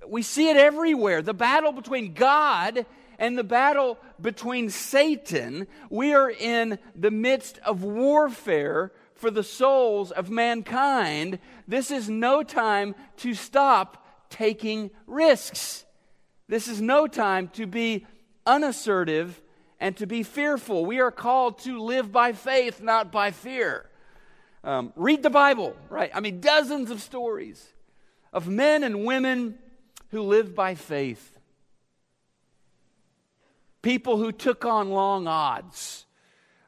we 0.07 0.22
see 0.22 0.50
it 0.50 0.57
everywhere. 0.57 1.22
The 1.22 1.34
battle 1.34 1.72
between 1.72 2.13
God 2.13 2.86
And 3.17 3.38
the 3.38 3.43
battle 3.43 3.98
between 4.22 4.69
Satan, 4.69 5.67
we 5.89 6.13
are 6.13 6.29
in 6.29 6.79
the 6.95 7.12
midst 7.12 7.60
of 7.60 7.84
warfare 7.84 8.91
for 9.13 9.31
the 9.31 9.43
souls 9.43 10.12
of 10.12 10.29
mankind. 10.29 11.39
This 11.67 11.91
is 11.91 12.10
no 12.10 12.43
time 12.43 12.95
to 13.17 13.34
stop 13.34 14.05
taking 14.29 14.91
risks. 15.07 15.85
This 16.48 16.68
is 16.68 16.82
no 16.82 17.08
time 17.08 17.48
to 17.50 17.66
be 17.66 18.06
unassertive 18.46 19.42
and 19.80 19.98
to 19.98 20.06
be 20.06 20.24
fearful. 20.24 20.86
We 20.86 21.00
are 21.00 21.12
called 21.12 21.60
to 21.60 21.80
live 21.80 22.12
by 22.12 22.34
faith, 22.34 22.82
not 22.82 23.12
by 23.12 23.32
fear. 23.32 23.90
Um, 24.64 24.94
read 24.96 25.24
the 25.24 25.30
Bible, 25.30 25.75
right? 25.90 26.12
I 26.14 26.20
mean, 26.20 26.40
dozens 26.40 26.92
of 26.92 27.02
stories 27.02 27.66
of 28.32 28.48
men 28.48 28.84
and 28.84 29.06
women 29.06 29.58
who 30.10 30.22
lived 30.22 30.56
by 30.56 30.75
faith. 30.75 31.40
People 33.82 34.18
who 34.18 34.32
took 34.32 34.66
on 34.66 34.90
long 34.90 35.28
odds. 35.28 36.06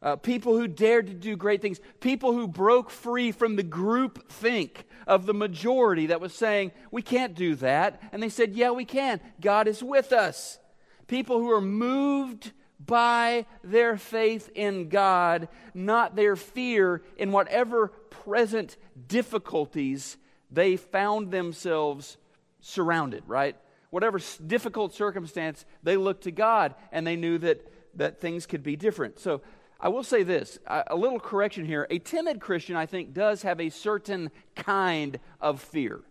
Uh, 0.01 0.15
people 0.15 0.55
who 0.55 0.67
dared 0.67 1.07
to 1.07 1.13
do 1.13 1.35
great 1.35 1.61
things. 1.61 1.79
People 1.99 2.33
who 2.33 2.47
broke 2.47 2.89
free 2.89 3.31
from 3.31 3.55
the 3.55 3.63
group 3.63 4.29
think 4.31 4.86
of 5.07 5.25
the 5.25 5.33
majority 5.33 6.07
that 6.07 6.21
was 6.21 6.33
saying, 6.33 6.71
we 6.91 7.01
can't 7.01 7.33
do 7.33 7.55
that. 7.55 8.01
And 8.11 8.21
they 8.21 8.29
said, 8.29 8.53
yeah, 8.53 8.71
we 8.71 8.85
can. 8.85 9.19
God 9.41 9.67
is 9.67 9.81
with 9.81 10.11
us. 10.13 10.59
People 11.07 11.39
who 11.39 11.49
are 11.51 11.61
moved 11.61 12.51
by 12.79 13.45
their 13.63 13.97
faith 13.97 14.51
in 14.53 14.89
God, 14.89 15.47
not 15.73 16.15
their 16.15 16.35
fear 16.35 17.01
in 17.17 17.31
whatever 17.31 17.87
present 17.87 18.77
difficulties 19.07 20.17
they 20.51 20.75
found 20.75 21.31
themselves 21.31 22.17
surrounded, 22.61 23.23
right? 23.25 23.55
Whatever 23.89 24.19
difficult 24.45 24.93
circumstance, 24.93 25.65
they 25.81 25.97
looked 25.97 26.23
to 26.25 26.31
God 26.31 26.75
and 26.91 27.07
they 27.07 27.15
knew 27.15 27.37
that, 27.39 27.65
that 27.95 28.19
things 28.19 28.45
could 28.45 28.63
be 28.63 28.75
different. 28.75 29.19
So 29.19 29.41
I 29.79 29.89
will 29.89 30.03
say 30.03 30.23
this 30.23 30.57
a 30.67 30.95
little 30.95 31.19
correction 31.19 31.65
here. 31.65 31.87
A 31.89 31.99
timid 31.99 32.39
Christian, 32.39 32.75
I 32.75 32.85
think, 32.85 33.13
does 33.13 33.43
have 33.43 33.59
a 33.59 33.69
certain 33.69 34.31
kind 34.55 35.19
of 35.39 35.61
fear. 35.61 36.01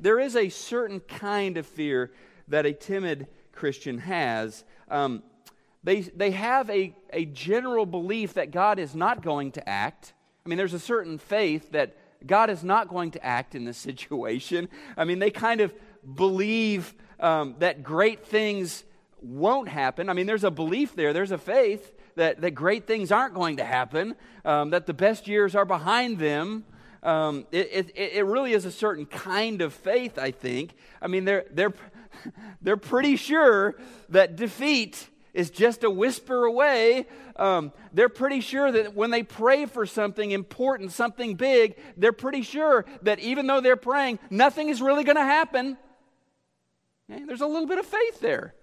There 0.00 0.20
is 0.20 0.36
a 0.36 0.48
certain 0.48 1.00
kind 1.00 1.56
of 1.56 1.66
fear 1.66 2.12
that 2.48 2.66
a 2.66 2.72
timid 2.72 3.28
Christian 3.52 3.98
has. 3.98 4.64
Um, 4.90 5.22
they, 5.82 6.00
they 6.00 6.32
have 6.32 6.68
a, 6.68 6.94
a 7.12 7.24
general 7.26 7.86
belief 7.86 8.34
that 8.34 8.50
God 8.50 8.78
is 8.78 8.94
not 8.94 9.22
going 9.22 9.52
to 9.52 9.68
act. 9.68 10.12
I 10.44 10.48
mean, 10.48 10.58
there's 10.58 10.74
a 10.74 10.78
certain 10.78 11.18
faith 11.18 11.72
that 11.72 11.96
God 12.26 12.50
is 12.50 12.64
not 12.64 12.88
going 12.88 13.12
to 13.12 13.24
act 13.24 13.54
in 13.54 13.64
this 13.64 13.78
situation. 13.90 14.68
I 14.96 15.04
mean, 15.04 15.20
they 15.20 15.30
kind 15.30 15.60
of 15.60 15.72
believe 16.14 16.94
um, 17.18 17.54
that 17.60 17.82
great 17.82 18.26
things 18.26 18.84
won't 19.22 19.68
happen. 19.68 20.10
I 20.10 20.12
mean, 20.12 20.26
there's 20.26 20.44
a 20.44 20.50
belief 20.50 20.94
there, 20.94 21.14
there's 21.14 21.30
a 21.30 21.38
faith 21.38 21.92
that, 22.16 22.40
that 22.40 22.52
great 22.52 22.86
things 22.86 23.12
aren't 23.12 23.34
going 23.34 23.56
to 23.58 23.64
happen, 23.64 24.14
um, 24.44 24.70
that 24.70 24.86
the 24.86 24.94
best 24.94 25.26
years 25.26 25.54
are 25.54 25.64
behind 25.64 26.18
them. 26.18 26.64
Um, 27.02 27.46
it, 27.52 27.92
it, 27.94 28.12
it 28.14 28.24
really 28.24 28.52
is 28.52 28.64
a 28.64 28.70
certain 28.70 29.06
kind 29.06 29.60
of 29.60 29.72
faith, 29.72 30.18
I 30.18 30.30
think. 30.30 30.74
I 31.02 31.06
mean, 31.06 31.24
they're, 31.24 31.44
they're, 31.50 31.74
they're 32.62 32.76
pretty 32.76 33.16
sure 33.16 33.76
that 34.08 34.36
defeat 34.36 35.08
is 35.34 35.50
just 35.50 35.84
a 35.84 35.90
whisper 35.90 36.44
away. 36.44 37.06
Um, 37.36 37.72
they're 37.92 38.08
pretty 38.08 38.40
sure 38.40 38.70
that 38.70 38.94
when 38.94 39.10
they 39.10 39.24
pray 39.24 39.66
for 39.66 39.84
something 39.84 40.30
important, 40.30 40.92
something 40.92 41.34
big, 41.34 41.76
they're 41.96 42.12
pretty 42.12 42.42
sure 42.42 42.86
that 43.02 43.18
even 43.18 43.46
though 43.46 43.60
they're 43.60 43.76
praying, 43.76 44.20
nothing 44.30 44.68
is 44.68 44.80
really 44.80 45.04
going 45.04 45.16
to 45.16 45.22
happen. 45.22 45.76
Okay? 47.10 47.24
There's 47.24 47.40
a 47.40 47.46
little 47.46 47.66
bit 47.66 47.78
of 47.78 47.86
faith 47.86 48.20
there. 48.20 48.54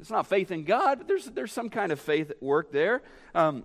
It's 0.00 0.10
not 0.10 0.28
faith 0.28 0.52
in 0.52 0.62
God, 0.62 0.98
but 0.98 1.08
there's, 1.08 1.24
there's 1.26 1.52
some 1.52 1.70
kind 1.70 1.90
of 1.90 1.98
faith 1.98 2.30
at 2.30 2.40
work 2.40 2.70
there. 2.70 3.02
Um, 3.34 3.64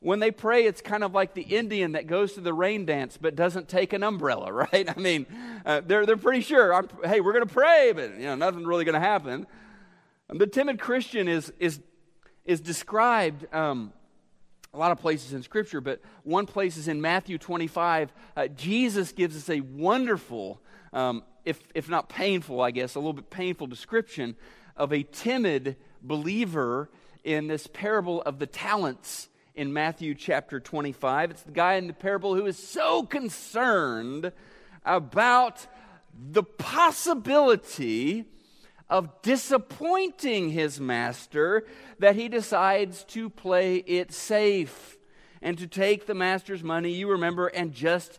when 0.00 0.18
they 0.18 0.30
pray, 0.30 0.64
it's 0.66 0.82
kind 0.82 1.02
of 1.02 1.14
like 1.14 1.34
the 1.34 1.42
Indian 1.42 1.92
that 1.92 2.06
goes 2.06 2.34
to 2.34 2.40
the 2.40 2.52
rain 2.52 2.84
dance 2.84 3.18
but 3.18 3.34
doesn't 3.34 3.68
take 3.68 3.92
an 3.94 4.02
umbrella, 4.02 4.52
right? 4.72 4.88
I 4.88 4.98
mean, 5.00 5.26
uh, 5.64 5.80
they're, 5.86 6.04
they're 6.04 6.16
pretty 6.18 6.42
sure, 6.42 6.74
I'm, 6.74 6.88
hey, 7.04 7.20
we're 7.20 7.32
going 7.32 7.46
to 7.46 7.52
pray, 7.52 7.92
but 7.94 8.14
you 8.14 8.24
know, 8.24 8.34
nothing's 8.34 8.66
really 8.66 8.84
going 8.84 8.94
to 8.94 9.00
happen. 9.00 9.46
The 10.28 10.46
timid 10.46 10.78
Christian 10.78 11.28
is, 11.28 11.52
is, 11.58 11.80
is 12.44 12.60
described 12.60 13.52
um, 13.54 13.92
a 14.72 14.78
lot 14.78 14.92
of 14.92 14.98
places 14.98 15.32
in 15.32 15.42
Scripture, 15.42 15.80
but 15.80 16.00
one 16.24 16.46
place 16.46 16.76
is 16.76 16.88
in 16.88 17.00
Matthew 17.00 17.38
25. 17.38 18.12
Uh, 18.36 18.48
Jesus 18.48 19.12
gives 19.12 19.34
us 19.34 19.48
a 19.48 19.60
wonderful, 19.60 20.60
um, 20.92 21.24
if, 21.44 21.60
if 21.74 21.88
not 21.88 22.08
painful, 22.10 22.60
I 22.60 22.70
guess, 22.70 22.94
a 22.94 22.98
little 22.98 23.14
bit 23.14 23.30
painful 23.30 23.66
description 23.66 24.36
of 24.80 24.94
a 24.94 25.02
timid 25.02 25.76
believer 26.02 26.88
in 27.22 27.48
this 27.48 27.66
parable 27.66 28.22
of 28.22 28.38
the 28.38 28.46
talents 28.46 29.28
in 29.54 29.74
Matthew 29.74 30.14
chapter 30.14 30.58
25. 30.58 31.32
It's 31.32 31.42
the 31.42 31.52
guy 31.52 31.74
in 31.74 31.86
the 31.86 31.92
parable 31.92 32.34
who 32.34 32.46
is 32.46 32.56
so 32.56 33.02
concerned 33.02 34.32
about 34.86 35.66
the 36.18 36.42
possibility 36.42 38.24
of 38.88 39.20
disappointing 39.20 40.48
his 40.48 40.80
master 40.80 41.66
that 41.98 42.16
he 42.16 42.28
decides 42.28 43.04
to 43.04 43.28
play 43.28 43.76
it 43.76 44.12
safe 44.12 44.96
and 45.42 45.58
to 45.58 45.66
take 45.66 46.06
the 46.06 46.14
master's 46.14 46.64
money, 46.64 46.90
you 46.90 47.10
remember, 47.10 47.48
and 47.48 47.74
just 47.74 48.18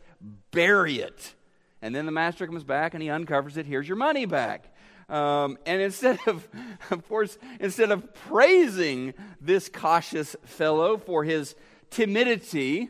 bury 0.51 0.99
it. 0.99 1.33
And 1.81 1.95
then 1.95 2.05
the 2.05 2.11
master 2.11 2.45
comes 2.45 2.63
back 2.63 2.93
and 2.93 3.01
he 3.01 3.09
uncovers 3.09 3.57
it. 3.57 3.65
Here's 3.65 3.87
your 3.87 3.97
money 3.97 4.27
back. 4.27 4.70
Um, 5.11 5.57
and 5.65 5.81
instead 5.81 6.19
of, 6.25 6.47
of 6.89 7.07
course, 7.07 7.37
instead 7.59 7.91
of 7.91 8.13
praising 8.13 9.13
this 9.41 9.69
cautious 9.69 10.35
fellow 10.45 10.97
for 10.97 11.25
his 11.25 11.53
timidity, 11.89 12.89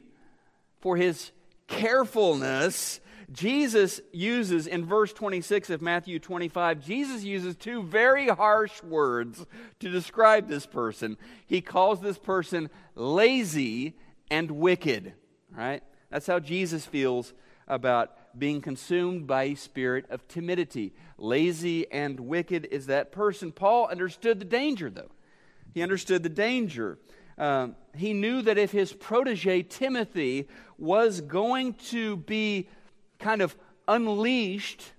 for 0.80 0.96
his 0.96 1.32
carefulness, 1.68 3.02
Jesus 3.32 4.02
uses 4.12 4.68
in 4.68 4.86
verse 4.86 5.14
26 5.14 5.72
of 5.72 5.82
Matthew 5.82 6.20
25, 6.20 6.86
Jesus 6.86 7.24
uses 7.24 7.56
two 7.56 7.82
very 7.82 8.28
harsh 8.28 8.84
words 8.84 9.46
to 9.80 9.90
describe 9.90 10.48
this 10.48 10.68
person. 10.68 11.18
He 11.48 11.62
calls 11.62 12.02
this 12.02 12.20
person 12.20 12.70
lazy 12.94 13.96
and 14.30 14.52
wicked, 14.52 15.14
right? 15.50 15.82
That's 16.12 16.28
how 16.28 16.40
Jesus 16.40 16.86
feels 16.86 17.34
about 17.68 18.12
being 18.38 18.62
consumed 18.62 19.28
by 19.28 19.44
a 19.44 19.56
spirit 19.56 20.06
of 20.10 20.28
timidity. 20.28 20.94
Lazy 21.18 21.92
and 21.92 22.20
wicked 22.20 22.68
is 22.72 22.88
that 22.88 23.12
person. 23.12 23.52
Paul 23.52 23.88
understood 23.88 24.40
the 24.40 24.46
danger, 24.46 24.90
though. 24.90 25.12
He 25.74 25.82
understood 25.82 26.24
the 26.24 26.30
danger. 26.30 26.98
Um, 27.38 27.76
he 27.96 28.14
knew 28.14 28.42
that 28.42 28.58
if 28.58 28.72
his 28.72 28.94
protege 28.94 29.64
Timothy 29.64 30.48
was 30.78 31.22
going 31.22 31.74
to 31.90 32.18
be 32.18 32.70
kind 33.20 33.42
of 33.42 33.56
unleashed 33.88 34.92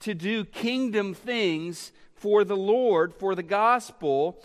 to 0.00 0.14
do 0.14 0.44
kingdom 0.44 1.14
things 1.14 1.92
for 2.14 2.44
the 2.44 2.56
Lord, 2.56 3.14
for 3.14 3.34
the 3.34 3.42
gospel, 3.42 4.42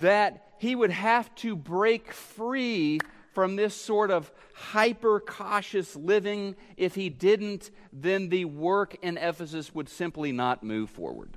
that 0.00 0.54
he 0.58 0.74
would 0.74 0.90
have 0.90 1.34
to 1.36 1.56
break 1.56 2.12
free 2.12 3.00
from 3.36 3.54
this 3.54 3.74
sort 3.74 4.10
of 4.10 4.32
hyper 4.54 5.20
cautious 5.20 5.94
living. 5.94 6.56
If 6.78 6.94
he 6.94 7.10
didn't, 7.10 7.70
then 7.92 8.30
the 8.30 8.46
work 8.46 8.96
in 9.02 9.18
Ephesus 9.18 9.74
would 9.74 9.90
simply 9.90 10.32
not 10.32 10.62
move 10.62 10.88
forward. 10.88 11.36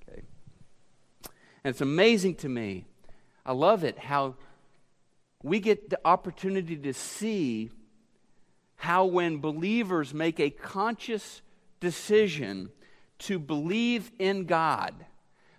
Okay? 0.00 0.22
And 1.62 1.70
it's 1.70 1.82
amazing 1.82 2.36
to 2.36 2.48
me. 2.48 2.86
I 3.44 3.52
love 3.52 3.84
it 3.84 3.98
how 3.98 4.36
we 5.42 5.60
get 5.60 5.90
the 5.90 6.00
opportunity 6.02 6.78
to 6.78 6.94
see 6.94 7.70
how 8.76 9.04
when 9.04 9.36
believers 9.42 10.14
make 10.14 10.40
a 10.40 10.48
conscious 10.48 11.42
decision 11.78 12.70
to 13.18 13.38
believe 13.38 14.10
in 14.18 14.46
God, 14.46 14.94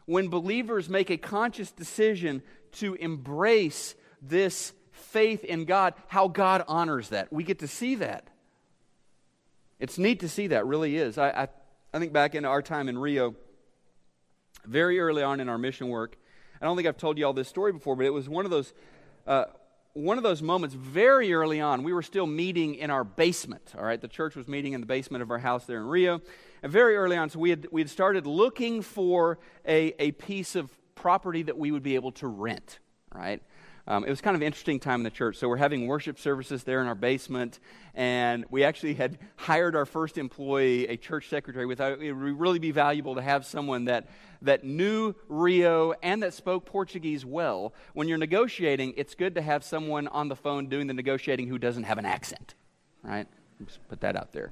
when 0.08 0.30
believers 0.30 0.89
make 0.89 1.12
a 1.12 1.17
conscious 1.17 1.71
decision 1.71 2.41
to 2.71 2.95
embrace 2.95 3.93
this 4.19 4.74
faith 4.95 5.43
in 5.43 5.65
God, 5.65 5.93
how 6.08 6.27
God 6.27 6.63
honors 6.67 7.10
that. 7.10 7.31
We 7.31 7.43
get 7.43 7.60
to 7.60 7.67
see 7.67 7.95
that. 7.95 8.27
It's 9.79 9.97
neat 9.97 10.21
to 10.21 10.29
see 10.29 10.47
that, 10.47 10.65
really 10.65 10.97
is. 10.97 11.17
I, 11.17 11.29
I, 11.29 11.47
I 11.93 11.99
think 11.99 12.13
back 12.13 12.34
in 12.34 12.45
our 12.45 12.62
time 12.62 12.89
in 12.89 12.97
Rio, 12.97 13.36
very 14.65 14.99
early 14.99 15.21
on 15.21 15.39
in 15.39 15.49
our 15.49 15.58
mission 15.58 15.89
work, 15.89 16.17
I 16.62 16.65
don't 16.65 16.75
think 16.75 16.88
I've 16.88 16.97
told 16.97 17.17
you 17.17 17.25
all 17.25 17.34
this 17.34 17.49
story 17.49 17.73
before, 17.73 17.95
but 17.95 18.05
it 18.05 18.13
was 18.13 18.29
one 18.29 18.45
of 18.45 18.51
those. 18.51 18.73
Uh, 19.27 19.45
one 19.93 20.17
of 20.17 20.23
those 20.23 20.41
moments 20.41 20.75
very 20.75 21.34
early 21.34 21.62
on, 21.62 21.81
we 21.81 21.93
were 21.93 22.01
still 22.01 22.27
meeting 22.27 22.75
in 22.75 22.91
our 22.91 23.05
basement. 23.05 23.73
All 23.77 23.84
right, 23.86 23.99
the 23.99 24.10
church 24.10 24.36
was 24.36 24.45
meeting 24.45 24.73
in 24.73 24.81
the 24.81 24.86
basement 24.86 25.21
of 25.21 25.31
our 25.31 25.38
house 25.38 25.65
there 25.65 25.79
in 25.79 25.88
Rio. 25.88 26.19
And 26.62 26.69
very 26.69 26.97
early 26.97 27.15
on, 27.15 27.29
so 27.29 27.39
we 27.39 27.49
had, 27.49 27.67
we 27.71 27.79
had 27.79 27.89
started 27.89 28.27
looking 28.27 28.81
for 28.81 29.39
a, 29.65 29.93
a 29.97 30.12
piece 30.12 30.58
of 30.58 30.69
property 30.95 31.43
that 31.43 31.58
we 31.58 31.71
would 31.71 31.81
be 31.81 31.95
able 31.95 32.12
to 32.13 32.27
rent. 32.27 32.79
Right? 33.13 33.41
Um, 33.88 34.04
it 34.04 34.10
was 34.10 34.19
kind 34.19 34.36
of 34.36 34.41
an 34.41 34.48
interesting 34.48 34.80
time 34.80 35.02
in 35.02 35.04
the 35.04 35.12
church. 35.12 35.38
So 35.38 35.48
we're 35.48 35.58
having 35.58 35.86
worship 35.86 36.17
services 36.17 36.63
there 36.63 36.82
in 36.82 36.88
our 36.88 36.95
basement, 36.95 37.60
and 37.93 38.43
we 38.50 38.63
actually 38.63 38.95
had 38.95 39.19
hired 39.36 39.76
our 39.76 39.86
first 39.86 40.17
employee, 40.17 40.88
a 40.88 40.98
church 40.98 41.30
secretary. 41.30 41.67
We 41.67 41.76
thought 41.76 42.02
it 42.02 42.13
would 42.13 42.39
really 42.39 42.58
be 42.58 42.71
valuable 42.71 43.13
to 43.15 43.21
have 43.21 43.45
someone 43.45 43.86
that, 43.86 44.10
that 44.41 44.63
knew 44.63 45.13
Rio 45.28 45.93
and 46.02 46.24
that 46.24 46.34
spoke 46.34 46.65
Portuguese 46.65 47.24
well. 47.24 47.74
When 47.93 48.08
you're 48.08 48.17
negotiating, 48.17 48.95
it's 48.98 49.13
good 49.13 49.36
to 49.36 49.41
have 49.41 49.63
someone 49.63 50.08
on 50.08 50.30
the 50.30 50.36
phone 50.36 50.67
doing 50.67 50.88
the 50.88 50.93
negotiating 50.93 51.48
who 51.48 51.60
doesn't 51.60 51.84
have 51.84 52.00
an 52.00 52.06
accent, 52.06 52.56
right? 53.04 53.28
Just 53.63 53.88
put 53.88 54.02
that 54.02 54.15
out 54.15 54.32
there. 54.32 54.52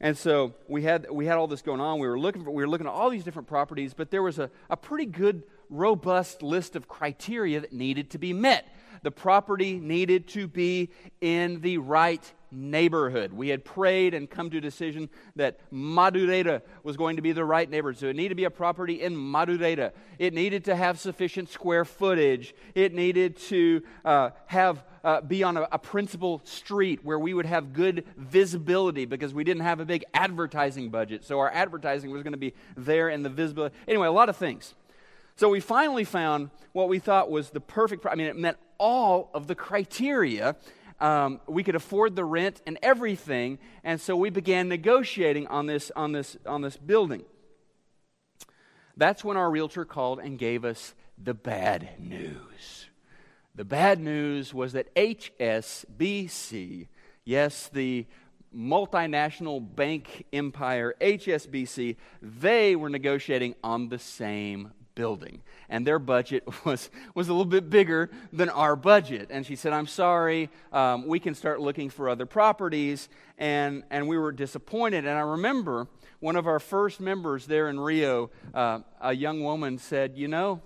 And 0.00 0.16
so 0.16 0.54
we 0.66 0.82
had, 0.82 1.10
we 1.10 1.26
had 1.26 1.36
all 1.36 1.46
this 1.46 1.62
going 1.62 1.80
on. 1.80 1.98
We 1.98 2.08
were, 2.08 2.18
looking 2.18 2.42
for, 2.42 2.50
we 2.50 2.62
were 2.62 2.68
looking 2.68 2.86
at 2.86 2.92
all 2.92 3.10
these 3.10 3.24
different 3.24 3.48
properties, 3.48 3.94
but 3.94 4.10
there 4.10 4.22
was 4.22 4.38
a, 4.38 4.50
a 4.70 4.76
pretty 4.76 5.06
good 5.06 5.44
robust 5.70 6.42
list 6.42 6.76
of 6.76 6.88
criteria 6.88 7.60
that 7.60 7.72
needed 7.72 8.10
to 8.10 8.18
be 8.18 8.32
met. 8.32 8.66
The 9.02 9.10
property 9.10 9.78
needed 9.78 10.28
to 10.28 10.48
be 10.48 10.90
in 11.20 11.60
the 11.60 11.78
right 11.78 12.32
neighborhood. 12.50 13.32
We 13.32 13.48
had 13.48 13.64
prayed 13.64 14.14
and 14.14 14.30
come 14.30 14.50
to 14.50 14.58
a 14.58 14.60
decision 14.60 15.10
that 15.36 15.58
Madureira 15.72 16.62
was 16.82 16.96
going 16.96 17.16
to 17.16 17.22
be 17.22 17.32
the 17.32 17.44
right 17.44 17.68
neighborhood. 17.68 17.98
So 17.98 18.06
it 18.06 18.16
needed 18.16 18.30
to 18.30 18.34
be 18.34 18.44
a 18.44 18.50
property 18.50 19.02
in 19.02 19.14
Madureira. 19.14 19.92
It 20.18 20.32
needed 20.32 20.64
to 20.66 20.76
have 20.76 20.98
sufficient 20.98 21.50
square 21.50 21.84
footage. 21.84 22.54
It 22.74 22.94
needed 22.94 23.36
to 23.48 23.82
uh, 24.04 24.30
have 24.46 24.82
uh, 25.02 25.20
be 25.20 25.42
on 25.42 25.58
a, 25.58 25.68
a 25.70 25.78
principal 25.78 26.40
street 26.44 27.04
where 27.04 27.18
we 27.18 27.34
would 27.34 27.46
have 27.46 27.74
good 27.74 28.04
visibility 28.16 29.04
because 29.04 29.34
we 29.34 29.44
didn't 29.44 29.62
have 29.62 29.80
a 29.80 29.84
big 29.84 30.02
advertising 30.14 30.88
budget. 30.88 31.24
So 31.24 31.40
our 31.40 31.50
advertising 31.50 32.10
was 32.10 32.22
going 32.22 32.32
to 32.32 32.38
be 32.38 32.54
there 32.76 33.10
and 33.10 33.22
the 33.22 33.28
visibility. 33.28 33.74
Anyway, 33.86 34.06
a 34.06 34.12
lot 34.12 34.30
of 34.30 34.36
things. 34.36 34.74
So 35.36 35.48
we 35.48 35.60
finally 35.60 36.04
found 36.04 36.50
what 36.72 36.88
we 36.88 36.98
thought 37.00 37.30
was 37.30 37.50
the 37.50 37.60
perfect, 37.60 38.06
I 38.06 38.14
mean, 38.14 38.28
it 38.28 38.36
met 38.36 38.56
all 38.78 39.30
of 39.34 39.46
the 39.48 39.54
criteria. 39.54 40.56
Um, 41.00 41.40
we 41.48 41.64
could 41.64 41.74
afford 41.74 42.14
the 42.14 42.24
rent 42.24 42.62
and 42.66 42.78
everything, 42.82 43.58
and 43.82 44.00
so 44.00 44.16
we 44.16 44.30
began 44.30 44.68
negotiating 44.68 45.48
on 45.48 45.66
this, 45.66 45.90
on 45.96 46.12
this, 46.12 46.36
on 46.46 46.62
this 46.62 46.76
building. 46.76 47.24
That's 48.96 49.24
when 49.24 49.36
our 49.36 49.50
realtor 49.50 49.84
called 49.84 50.20
and 50.20 50.38
gave 50.38 50.64
us 50.64 50.94
the 51.18 51.34
bad 51.34 51.98
news. 51.98 52.86
The 53.56 53.64
bad 53.64 53.98
news 54.00 54.54
was 54.54 54.72
that 54.72 54.94
HSBC, 54.94 56.86
yes, 57.24 57.68
the 57.72 58.06
multinational 58.54 59.74
bank 59.74 60.26
empire, 60.32 60.94
HSBC, 61.00 61.96
they 62.22 62.76
were 62.76 62.88
negotiating 62.88 63.56
on 63.64 63.88
the 63.88 63.98
same 63.98 64.70
building. 64.94 65.42
And 65.68 65.86
their 65.86 65.98
budget 65.98 66.44
was, 66.64 66.90
was 67.14 67.28
a 67.28 67.32
little 67.32 67.44
bit 67.44 67.70
bigger 67.70 68.10
than 68.32 68.48
our 68.48 68.76
budget. 68.76 69.28
And 69.30 69.46
she 69.46 69.56
said, 69.56 69.72
I'm 69.72 69.86
sorry, 69.86 70.50
um, 70.72 71.06
we 71.06 71.20
can 71.20 71.34
start 71.34 71.60
looking 71.60 71.90
for 71.90 72.08
other 72.08 72.26
properties. 72.26 73.08
And, 73.38 73.82
and 73.90 74.08
we 74.08 74.18
were 74.18 74.32
disappointed. 74.32 75.06
And 75.06 75.18
I 75.18 75.22
remember 75.22 75.88
one 76.20 76.36
of 76.36 76.46
our 76.46 76.60
first 76.60 77.00
members 77.00 77.46
there 77.46 77.68
in 77.68 77.78
Rio, 77.78 78.30
uh, 78.54 78.80
a 79.00 79.14
young 79.14 79.42
woman 79.42 79.78
said, 79.78 80.16
You 80.16 80.28
know, 80.28 80.62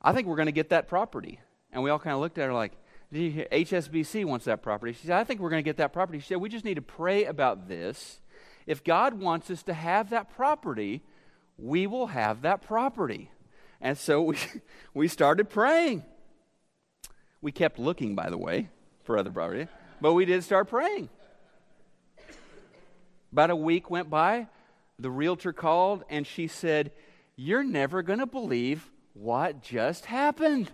I 0.00 0.12
think 0.12 0.26
we're 0.26 0.36
going 0.36 0.46
to 0.46 0.52
get 0.52 0.70
that 0.70 0.88
property. 0.88 1.40
And 1.72 1.82
we 1.82 1.90
all 1.90 1.98
kind 1.98 2.14
of 2.14 2.20
looked 2.20 2.38
at 2.38 2.46
her 2.46 2.52
like, 2.52 2.72
HSBC 3.12 4.24
wants 4.24 4.44
that 4.44 4.62
property. 4.62 4.92
She 4.92 5.08
said, 5.08 5.16
I 5.16 5.24
think 5.24 5.40
we're 5.40 5.50
going 5.50 5.62
to 5.62 5.68
get 5.68 5.78
that 5.78 5.92
property. 5.92 6.20
She 6.20 6.28
said, 6.28 6.38
We 6.38 6.48
just 6.48 6.64
need 6.64 6.74
to 6.74 6.82
pray 6.82 7.24
about 7.24 7.68
this. 7.68 8.20
If 8.66 8.84
God 8.84 9.14
wants 9.14 9.50
us 9.50 9.62
to 9.64 9.74
have 9.74 10.10
that 10.10 10.30
property, 10.34 11.02
we 11.60 11.86
will 11.86 12.08
have 12.08 12.42
that 12.42 12.62
property. 12.62 13.30
And 13.80 13.96
so 13.96 14.22
we, 14.22 14.36
we 14.94 15.08
started 15.08 15.50
praying. 15.50 16.04
We 17.40 17.52
kept 17.52 17.78
looking, 17.78 18.14
by 18.14 18.30
the 18.30 18.38
way, 18.38 18.68
for 19.02 19.16
other 19.16 19.30
property, 19.30 19.68
but 20.00 20.12
we 20.12 20.24
did 20.24 20.44
start 20.44 20.68
praying. 20.68 21.08
About 23.32 23.50
a 23.50 23.56
week 23.56 23.90
went 23.90 24.10
by. 24.10 24.48
The 24.98 25.10
realtor 25.10 25.52
called 25.52 26.04
and 26.10 26.26
she 26.26 26.46
said, 26.46 26.92
You're 27.36 27.64
never 27.64 28.02
going 28.02 28.18
to 28.18 28.26
believe 28.26 28.90
what 29.14 29.62
just 29.62 30.06
happened 30.06 30.70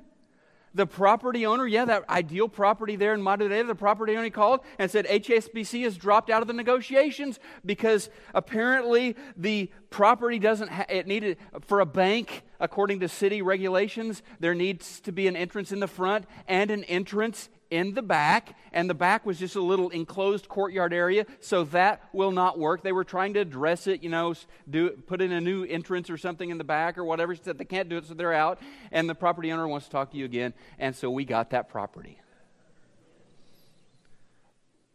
the 0.76 0.86
property 0.86 1.46
owner, 1.46 1.66
yeah, 1.66 1.86
that 1.86 2.08
ideal 2.10 2.48
property 2.48 2.96
there 2.96 3.14
in 3.14 3.22
Madureira, 3.22 3.66
the 3.66 3.74
property 3.74 4.14
owner 4.14 4.28
called 4.28 4.60
and 4.78 4.90
said 4.90 5.06
HSBC 5.06 5.82
has 5.84 5.96
dropped 5.96 6.28
out 6.28 6.42
of 6.42 6.48
the 6.48 6.54
negotiations 6.54 7.40
because 7.64 8.10
apparently 8.34 9.16
the 9.36 9.70
property 9.88 10.38
doesn't, 10.38 10.68
ha- 10.68 10.84
it 10.90 11.06
needed, 11.06 11.38
for 11.62 11.80
a 11.80 11.86
bank, 11.86 12.42
according 12.60 13.00
to 13.00 13.08
city 13.08 13.40
regulations, 13.40 14.22
there 14.38 14.54
needs 14.54 15.00
to 15.00 15.12
be 15.12 15.26
an 15.26 15.34
entrance 15.34 15.72
in 15.72 15.80
the 15.80 15.88
front 15.88 16.26
and 16.46 16.70
an 16.70 16.84
entrance 16.84 17.48
in 17.70 17.94
the 17.94 18.02
back, 18.02 18.56
and 18.72 18.88
the 18.88 18.94
back 18.94 19.26
was 19.26 19.38
just 19.38 19.56
a 19.56 19.60
little 19.60 19.88
enclosed 19.90 20.48
courtyard 20.48 20.92
area, 20.92 21.26
so 21.40 21.64
that 21.64 22.02
will 22.12 22.30
not 22.30 22.58
work. 22.58 22.82
They 22.82 22.92
were 22.92 23.04
trying 23.04 23.34
to 23.34 23.40
address 23.40 23.86
it, 23.86 24.02
you 24.02 24.10
know, 24.10 24.34
do 24.68 24.90
put 24.90 25.20
in 25.20 25.32
a 25.32 25.40
new 25.40 25.64
entrance 25.64 26.08
or 26.08 26.16
something 26.16 26.50
in 26.50 26.58
the 26.58 26.64
back 26.64 26.96
or 26.96 27.04
whatever. 27.04 27.34
They 27.34 27.64
can't 27.64 27.88
do 27.88 27.96
it, 27.96 28.06
so 28.06 28.14
they're 28.14 28.32
out, 28.32 28.60
and 28.92 29.08
the 29.08 29.14
property 29.14 29.50
owner 29.50 29.66
wants 29.66 29.86
to 29.86 29.92
talk 29.92 30.12
to 30.12 30.16
you 30.16 30.24
again, 30.24 30.54
and 30.78 30.94
so 30.94 31.10
we 31.10 31.24
got 31.24 31.50
that 31.50 31.68
property. 31.68 32.20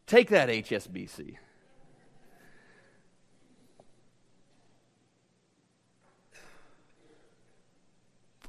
Take 0.07 0.29
that, 0.29 0.49
HSBC. 0.49 1.37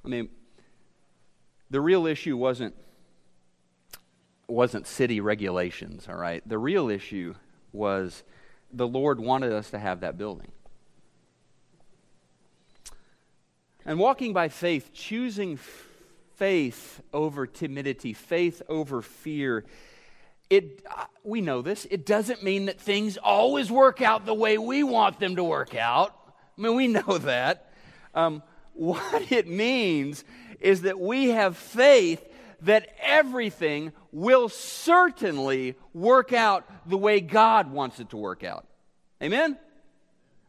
I 0.04 0.08
mean, 0.08 0.28
the 1.70 1.80
real 1.80 2.06
issue 2.06 2.36
wasn't 2.36 2.74
wasn't 4.48 4.86
city 4.86 5.20
regulations, 5.20 6.06
all 6.08 6.16
right? 6.16 6.46
The 6.48 6.58
real 6.58 6.90
issue 6.90 7.34
was 7.72 8.22
the 8.72 8.86
Lord 8.86 9.20
wanted 9.20 9.52
us 9.52 9.70
to 9.70 9.78
have 9.78 10.00
that 10.00 10.18
building. 10.18 10.52
And 13.84 13.98
walking 13.98 14.32
by 14.32 14.48
faith, 14.48 14.92
choosing 14.92 15.58
faith 16.36 17.02
over 17.12 17.46
timidity, 17.46 18.12
faith 18.12 18.62
over 18.68 19.02
fear, 19.02 19.64
it, 20.50 20.84
uh, 20.88 21.06
we 21.24 21.40
know 21.40 21.62
this. 21.62 21.86
It 21.90 22.04
doesn't 22.04 22.42
mean 22.42 22.66
that 22.66 22.80
things 22.80 23.16
always 23.16 23.70
work 23.70 24.02
out 24.02 24.26
the 24.26 24.34
way 24.34 24.58
we 24.58 24.82
want 24.82 25.18
them 25.18 25.36
to 25.36 25.44
work 25.44 25.74
out. 25.74 26.14
I 26.58 26.60
mean, 26.60 26.76
we 26.76 26.88
know 26.88 27.18
that. 27.18 27.72
Um, 28.14 28.42
what 28.74 29.32
it 29.32 29.48
means 29.48 30.24
is 30.60 30.82
that 30.82 30.98
we 30.98 31.30
have 31.30 31.56
faith 31.56 32.22
that 32.62 32.88
everything 33.00 33.92
will 34.10 34.48
certainly 34.48 35.74
work 35.92 36.32
out 36.32 36.66
the 36.88 36.98
way 36.98 37.20
God 37.20 37.70
wants 37.70 38.00
it 38.00 38.10
to 38.10 38.16
work 38.16 38.44
out. 38.44 38.66
Amen? 39.22 39.58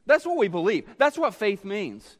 That's 0.05 0.25
what 0.25 0.37
we 0.37 0.47
believe. 0.47 0.87
That's 0.97 1.17
what 1.17 1.35
faith 1.35 1.63
means. 1.63 2.17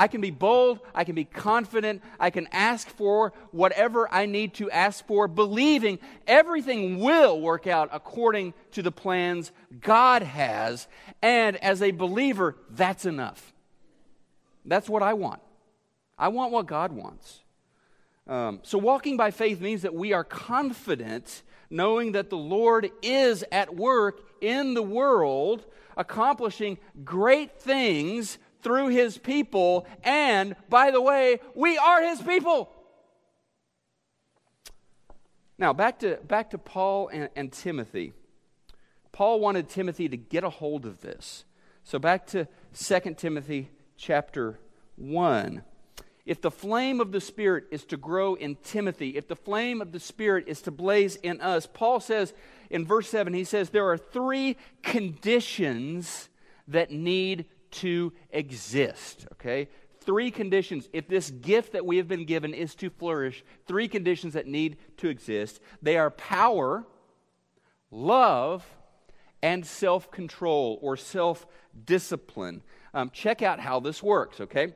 I 0.00 0.08
can 0.08 0.22
be 0.22 0.30
bold, 0.30 0.80
I 0.94 1.04
can 1.04 1.14
be 1.14 1.26
confident, 1.26 2.02
I 2.18 2.30
can 2.30 2.48
ask 2.52 2.88
for 2.88 3.34
whatever 3.50 4.10
I 4.10 4.24
need 4.24 4.54
to 4.54 4.70
ask 4.70 5.06
for, 5.06 5.28
believing 5.28 5.98
everything 6.26 7.00
will 7.00 7.38
work 7.38 7.66
out 7.66 7.90
according 7.92 8.54
to 8.70 8.82
the 8.82 8.92
plans 8.92 9.52
God 9.80 10.22
has. 10.22 10.88
And 11.20 11.56
as 11.56 11.82
a 11.82 11.90
believer, 11.90 12.56
that's 12.70 13.04
enough. 13.04 13.52
That's 14.64 14.88
what 14.88 15.02
I 15.02 15.12
want. 15.12 15.42
I 16.18 16.28
want 16.28 16.52
what 16.52 16.66
God 16.66 16.92
wants. 16.92 17.40
Um, 18.30 18.60
so, 18.62 18.78
walking 18.78 19.16
by 19.16 19.32
faith 19.32 19.60
means 19.60 19.82
that 19.82 19.92
we 19.92 20.12
are 20.12 20.22
confident, 20.22 21.42
knowing 21.68 22.12
that 22.12 22.30
the 22.30 22.36
Lord 22.36 22.88
is 23.02 23.44
at 23.50 23.74
work 23.74 24.20
in 24.40 24.74
the 24.74 24.84
world, 24.84 25.66
accomplishing 25.96 26.78
great 27.04 27.60
things 27.60 28.38
through 28.62 28.90
his 28.90 29.18
people. 29.18 29.84
And, 30.04 30.54
by 30.68 30.92
the 30.92 31.02
way, 31.02 31.40
we 31.56 31.76
are 31.76 32.02
his 32.02 32.22
people. 32.22 32.70
Now, 35.58 35.72
back 35.72 35.98
to, 35.98 36.20
back 36.22 36.50
to 36.50 36.58
Paul 36.58 37.08
and, 37.08 37.30
and 37.34 37.52
Timothy. 37.52 38.12
Paul 39.10 39.40
wanted 39.40 39.68
Timothy 39.68 40.08
to 40.08 40.16
get 40.16 40.44
a 40.44 40.50
hold 40.50 40.86
of 40.86 41.00
this. 41.00 41.44
So, 41.82 41.98
back 41.98 42.28
to 42.28 42.46
2 42.74 43.14
Timothy 43.14 43.70
chapter 43.96 44.60
1 44.94 45.64
if 46.26 46.40
the 46.40 46.50
flame 46.50 47.00
of 47.00 47.12
the 47.12 47.20
Spirit 47.20 47.64
is 47.70 47.84
to 47.86 47.96
grow 47.96 48.34
in 48.34 48.56
Timothy, 48.56 49.16
if 49.16 49.28
the 49.28 49.36
flame 49.36 49.80
of 49.80 49.92
the 49.92 50.00
Spirit 50.00 50.44
is 50.46 50.60
to 50.62 50.70
blaze 50.70 51.16
in 51.16 51.40
us, 51.40 51.66
Paul 51.66 52.00
says 52.00 52.32
in 52.68 52.86
verse 52.86 53.08
7, 53.08 53.32
he 53.32 53.44
says, 53.44 53.70
there 53.70 53.88
are 53.90 53.98
three 53.98 54.56
conditions 54.82 56.28
that 56.68 56.90
need 56.90 57.46
to 57.70 58.12
exist. 58.30 59.26
Okay? 59.32 59.68
Three 60.00 60.30
conditions. 60.30 60.88
If 60.92 61.08
this 61.08 61.30
gift 61.30 61.72
that 61.72 61.84
we 61.84 61.96
have 61.98 62.08
been 62.08 62.24
given 62.24 62.54
is 62.54 62.74
to 62.76 62.90
flourish, 62.90 63.44
three 63.66 63.88
conditions 63.88 64.34
that 64.34 64.46
need 64.46 64.76
to 64.98 65.08
exist. 65.08 65.60
They 65.82 65.96
are 65.96 66.10
power, 66.10 66.86
love, 67.90 68.64
and 69.42 69.66
self 69.66 70.10
control 70.10 70.78
or 70.82 70.96
self 70.96 71.46
discipline. 71.84 72.62
Um, 72.92 73.10
check 73.10 73.42
out 73.42 73.60
how 73.60 73.80
this 73.80 74.02
works, 74.02 74.40
okay? 74.40 74.74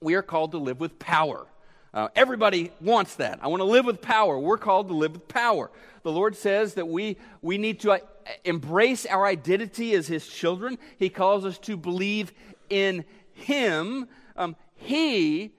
We 0.00 0.14
are 0.14 0.22
called 0.22 0.52
to 0.52 0.58
live 0.58 0.80
with 0.80 0.98
power. 0.98 1.46
Uh, 1.92 2.08
everybody 2.16 2.72
wants 2.80 3.14
that. 3.16 3.38
I 3.40 3.46
want 3.46 3.60
to 3.60 3.64
live 3.64 3.84
with 3.84 4.02
power. 4.02 4.38
We're 4.38 4.58
called 4.58 4.88
to 4.88 4.94
live 4.94 5.12
with 5.12 5.28
power. 5.28 5.70
The 6.02 6.10
Lord 6.10 6.36
says 6.36 6.74
that 6.74 6.88
we, 6.88 7.16
we 7.40 7.56
need 7.56 7.80
to 7.80 7.92
uh, 7.92 7.98
embrace 8.44 9.06
our 9.06 9.24
identity 9.24 9.94
as 9.94 10.08
His 10.08 10.26
children. 10.26 10.76
He 10.98 11.08
calls 11.08 11.44
us 11.44 11.56
to 11.60 11.76
believe 11.76 12.32
in 12.68 13.04
Him. 13.32 14.08
Um, 14.36 14.56
he 14.74 15.52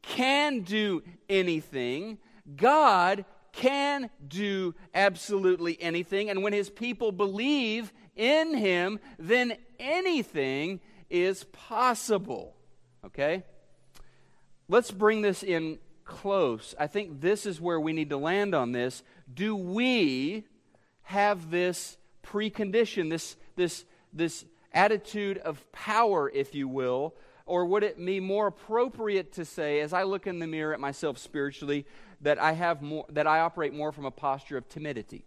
can 0.00 0.60
do 0.60 1.02
anything. 1.28 2.18
God 2.56 3.24
can 3.52 4.08
do 4.26 4.74
absolutely 4.94 5.80
anything. 5.80 6.30
And 6.30 6.42
when 6.42 6.52
His 6.52 6.70
people 6.70 7.12
believe 7.12 7.92
in 8.16 8.54
Him, 8.54 8.98
then 9.18 9.56
anything 9.78 10.80
is 11.10 11.44
possible. 11.44 12.56
Okay? 13.04 13.44
Let's 14.72 14.90
bring 14.90 15.20
this 15.20 15.42
in 15.42 15.80
close. 16.06 16.74
I 16.80 16.86
think 16.86 17.20
this 17.20 17.44
is 17.44 17.60
where 17.60 17.78
we 17.78 17.92
need 17.92 18.08
to 18.08 18.16
land 18.16 18.54
on 18.54 18.72
this. 18.72 19.02
Do 19.34 19.54
we 19.54 20.44
have 21.02 21.50
this 21.50 21.98
precondition, 22.24 23.10
this, 23.10 23.36
this, 23.54 23.84
this 24.14 24.46
attitude 24.72 25.36
of 25.36 25.70
power, 25.72 26.30
if 26.30 26.54
you 26.54 26.68
will? 26.68 27.14
Or 27.44 27.66
would 27.66 27.82
it 27.82 28.02
be 28.02 28.18
more 28.18 28.46
appropriate 28.46 29.32
to 29.34 29.44
say, 29.44 29.80
as 29.80 29.92
I 29.92 30.04
look 30.04 30.26
in 30.26 30.38
the 30.38 30.46
mirror 30.46 30.72
at 30.72 30.80
myself 30.80 31.18
spiritually, 31.18 31.84
that 32.22 32.40
I 32.40 32.52
have 32.52 32.80
more, 32.80 33.04
that 33.10 33.26
I 33.26 33.40
operate 33.40 33.74
more 33.74 33.92
from 33.92 34.06
a 34.06 34.10
posture 34.10 34.56
of 34.56 34.70
timidity? 34.70 35.26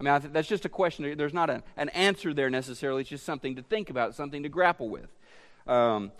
I 0.00 0.02
mean, 0.02 0.14
I 0.14 0.18
that's 0.18 0.48
just 0.48 0.64
a 0.64 0.70
question. 0.70 1.14
There's 1.18 1.34
not 1.34 1.50
a, 1.50 1.62
an 1.76 1.90
answer 1.90 2.32
there 2.32 2.48
necessarily. 2.48 3.02
It's 3.02 3.10
just 3.10 3.26
something 3.26 3.54
to 3.56 3.62
think 3.62 3.90
about, 3.90 4.14
something 4.14 4.44
to 4.44 4.48
grapple 4.48 4.88
with. 4.88 5.14
Um, 5.66 6.10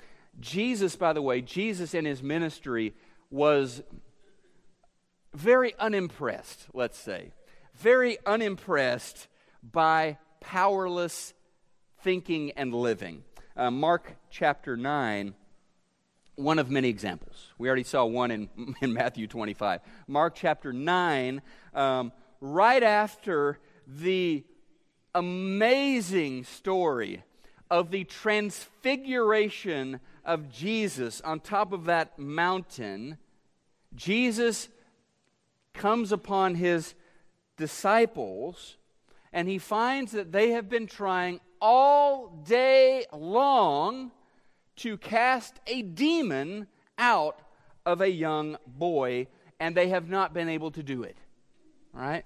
Jesus, 0.41 0.97
by 0.97 1.13
the 1.13 1.23
way, 1.23 1.41
Jesus 1.41 1.95
in 1.95 2.05
his 2.05 2.23
ministry 2.23 2.95
was 3.31 3.83
very 5.35 5.75
unimpressed, 5.79 6.67
let's 6.73 6.99
say, 6.99 7.33
very 7.75 8.19
unimpressed 8.27 9.29
by 9.63 10.19
powerless 10.41 11.35
thinking 12.03 12.53
and 12.53 12.75
living. 12.75 13.25
Uh, 13.57 13.71
Mark 13.71 14.17
chapter 14.31 14.77
9, 14.77 15.35
one 16.37 16.59
of 16.59 16.71
many 16.71 16.89
examples. 16.89 17.53
We 17.59 17.69
already 17.69 17.85
saw 17.85 18.05
one 18.05 18.31
in, 18.31 18.49
in 18.81 18.93
Matthew 18.93 19.27
25. 19.27 19.81
Mark 20.07 20.35
chapter 20.37 20.73
9, 20.73 21.43
um, 21.75 22.13
right 22.41 22.83
after 22.83 23.59
the 23.87 24.45
amazing 25.15 26.45
story 26.45 27.25
of 27.71 27.91
the 27.91 28.05
transfiguration 28.05 30.01
of 30.29 30.53
Jesus 30.53 31.21
on 31.23 31.41
top 31.41 31.73
of 31.73 31.87
that 31.87 32.19
mountain, 32.19 33.17
Jesus 33.97 34.69
comes 35.73 36.13
upon 36.13 36.55
his 36.55 36.95
disciples 37.57 38.77
and 39.33 39.49
he 39.49 39.59
finds 39.59 40.13
that 40.13 40.31
they 40.31 40.51
have 40.51 40.69
been 40.69 40.87
trying 40.87 41.41
all 41.61 42.29
day 42.47 43.07
long 43.13 44.13
to 44.77 44.99
cast 44.99 45.59
a 45.67 45.83
demon 45.83 46.67
out 46.99 47.41
of 47.85 48.01
a 48.01 48.11
young 48.11 48.59
boy, 48.67 49.27
and 49.59 49.75
they 49.75 49.89
have 49.89 50.09
not 50.09 50.35
been 50.35 50.49
able 50.49 50.71
to 50.71 50.83
do 50.83 51.03
it. 51.03 51.17
All 51.95 52.03
right? 52.03 52.25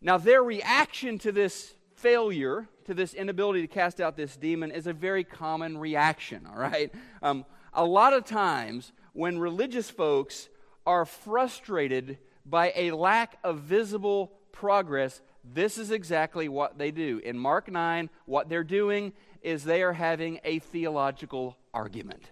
Now, 0.00 0.18
their 0.18 0.42
reaction 0.42 1.18
to 1.20 1.32
this 1.32 1.74
failure, 1.94 2.68
to 2.88 2.94
this 2.94 3.12
inability 3.12 3.60
to 3.60 3.66
cast 3.66 4.00
out 4.00 4.16
this 4.16 4.36
demon, 4.36 4.70
is 4.70 4.86
a 4.86 4.94
very 4.94 5.22
common 5.22 5.76
reaction, 5.76 6.48
all 6.50 6.58
right? 6.58 6.92
Um, 7.22 7.44
a 7.74 7.84
lot 7.84 8.14
of 8.14 8.24
times, 8.24 8.92
when 9.12 9.38
religious 9.38 9.90
folks 9.90 10.48
are 10.86 11.04
frustrated 11.04 12.16
by 12.46 12.72
a 12.74 12.92
lack 12.92 13.38
of 13.44 13.58
visible 13.58 14.32
progress, 14.52 15.20
this 15.44 15.76
is 15.76 15.90
exactly 15.90 16.48
what 16.48 16.78
they 16.78 16.90
do. 16.90 17.20
In 17.22 17.38
Mark 17.38 17.70
9, 17.70 18.08
what 18.24 18.48
they're 18.48 18.64
doing 18.64 19.12
is 19.42 19.64
they 19.64 19.82
are 19.82 19.92
having 19.92 20.40
a 20.42 20.58
theological 20.58 21.58
argument. 21.74 22.30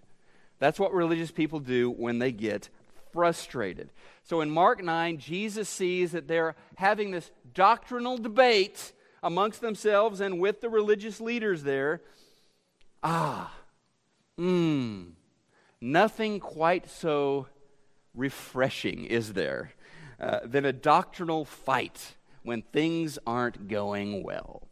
That's 0.58 0.80
what 0.80 0.94
religious 0.94 1.30
people 1.30 1.60
do 1.60 1.90
when 1.90 2.18
they 2.18 2.32
get 2.32 2.70
frustrated. 3.12 3.90
So 4.22 4.40
in 4.40 4.50
Mark 4.50 4.82
9, 4.82 5.18
Jesus 5.18 5.68
sees 5.68 6.12
that 6.12 6.28
they're 6.28 6.56
having 6.76 7.10
this 7.10 7.30
doctrinal 7.52 8.16
debate 8.16 8.94
amongst 9.22 9.60
themselves 9.60 10.20
and 10.20 10.40
with 10.40 10.60
the 10.60 10.68
religious 10.68 11.20
leaders 11.20 11.62
there. 11.62 12.02
Ah, 13.02 13.52
mmm, 14.38 15.12
nothing 15.80 16.40
quite 16.40 16.88
so 16.88 17.46
refreshing, 18.14 19.04
is 19.04 19.34
there, 19.34 19.72
uh, 20.18 20.40
than 20.44 20.64
a 20.64 20.72
doctrinal 20.72 21.44
fight 21.44 22.16
when 22.42 22.62
things 22.62 23.18
aren't 23.26 23.68
going 23.68 24.22
well. 24.22 24.68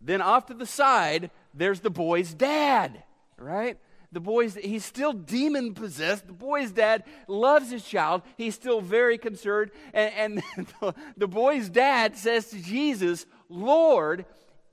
Then 0.00 0.22
off 0.22 0.46
to 0.46 0.54
the 0.54 0.66
side, 0.66 1.30
there's 1.54 1.80
the 1.80 1.90
boy's 1.90 2.32
dad, 2.32 3.02
right? 3.36 3.78
The 4.12 4.20
boy's, 4.20 4.54
he's 4.54 4.84
still 4.84 5.12
demon 5.12 5.74
possessed. 5.74 6.26
The 6.26 6.32
boy's 6.32 6.72
dad 6.72 7.04
loves 7.28 7.70
his 7.70 7.84
child. 7.84 8.22
He's 8.36 8.54
still 8.54 8.80
very 8.80 9.18
concerned. 9.18 9.70
And, 9.92 10.42
and 10.56 10.66
the, 10.80 10.94
the 11.16 11.28
boy's 11.28 11.68
dad 11.68 12.16
says 12.16 12.50
to 12.50 12.60
Jesus, 12.60 13.26
Lord, 13.50 14.24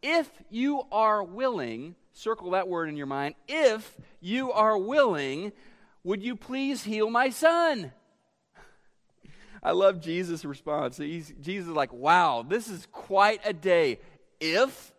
if 0.02 0.30
you 0.50 0.84
are 0.92 1.24
willing, 1.24 1.96
circle 2.14 2.52
that 2.52 2.68
word 2.68 2.88
in 2.88 2.96
your 2.96 3.08
mind, 3.08 3.36
if 3.48 3.98
you 4.22 4.52
are 4.52 4.78
willing, 4.78 5.52
would 6.04 6.24
you 6.24 6.36
please 6.36 6.84
heal 6.84 7.10
my 7.10 7.30
son? 7.30 7.92
I 9.64 9.72
love 9.72 10.00
Jesus' 10.00 10.46
response. 10.46 10.98
He's, 10.98 11.34
Jesus 11.42 11.68
is 11.68 11.76
like, 11.76 11.92
wow, 11.92 12.46
this 12.48 12.70
is 12.70 12.88
quite 12.92 13.42
a 13.44 13.52
day. 13.52 14.00
If 14.40 14.94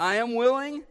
I 0.00 0.16
am 0.16 0.34
willing, 0.34 0.82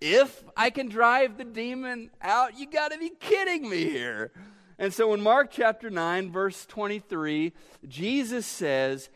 if 0.00 0.42
I 0.56 0.70
can 0.70 0.88
drive 0.88 1.38
the 1.38 1.44
demon 1.44 2.10
out, 2.20 2.58
you 2.58 2.68
got 2.68 2.90
to 2.90 2.98
be 2.98 3.10
kidding 3.20 3.70
me 3.70 3.84
here. 3.84 4.32
And 4.78 4.92
so 4.92 5.14
in 5.14 5.22
Mark 5.22 5.52
chapter 5.52 5.90
9, 5.90 6.32
verse 6.32 6.66
23, 6.66 7.52
Jesus 7.86 8.44
says, 8.44 9.08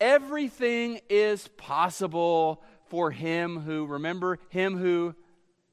Everything 0.00 1.00
is 1.08 1.48
possible 1.48 2.62
for 2.86 3.10
him 3.10 3.60
who, 3.60 3.86
remember, 3.86 4.38
him 4.48 4.76
who 4.76 5.14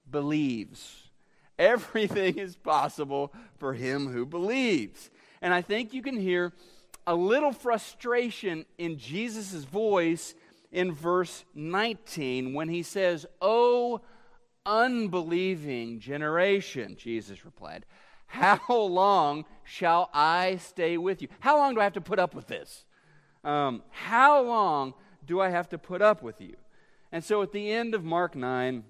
believes. 0.10 1.10
Everything 1.58 2.38
is 2.38 2.56
possible 2.56 3.34
for 3.58 3.74
him 3.74 4.08
who 4.08 4.26
believes. 4.26 5.10
And 5.42 5.54
I 5.54 5.62
think 5.62 5.94
you 5.94 6.02
can 6.02 6.18
hear 6.18 6.54
a 7.08 7.16
little 7.16 7.52
frustration 7.52 8.66
in 8.78 8.98
Jesus' 8.98 9.64
voice 9.64 10.34
in 10.72 10.92
verse 10.92 11.46
19 11.54 12.54
when 12.54 12.68
he 12.68 12.84
says, 12.84 13.26
Oh, 13.42 14.02
unbelieving 14.66 16.00
generation, 16.00 16.96
Jesus 16.98 17.46
replied, 17.46 17.86
How 18.26 18.60
long 18.70 19.46
shall 19.64 20.10
I 20.14 20.58
stay 20.58 20.98
with 20.98 21.22
you? 21.22 21.28
How 21.40 21.58
long 21.58 21.76
do 21.76 21.80
I 21.80 21.84
have 21.84 21.94
to 21.94 22.02
put 22.02 22.20
up 22.20 22.34
with 22.34 22.48
this? 22.48 22.86
Um, 23.46 23.84
how 23.92 24.42
long 24.42 24.94
do 25.26 25.40
I 25.40 25.50
have 25.50 25.70
to 25.70 25.78
put 25.78 26.02
up 26.02 26.22
with 26.22 26.42
you? 26.42 26.56
And 27.12 27.24
so 27.24 27.42
at 27.42 27.54
the 27.54 27.72
end 27.72 27.96
of 27.96 28.04
Mark 28.04 28.36
9, 28.36 28.84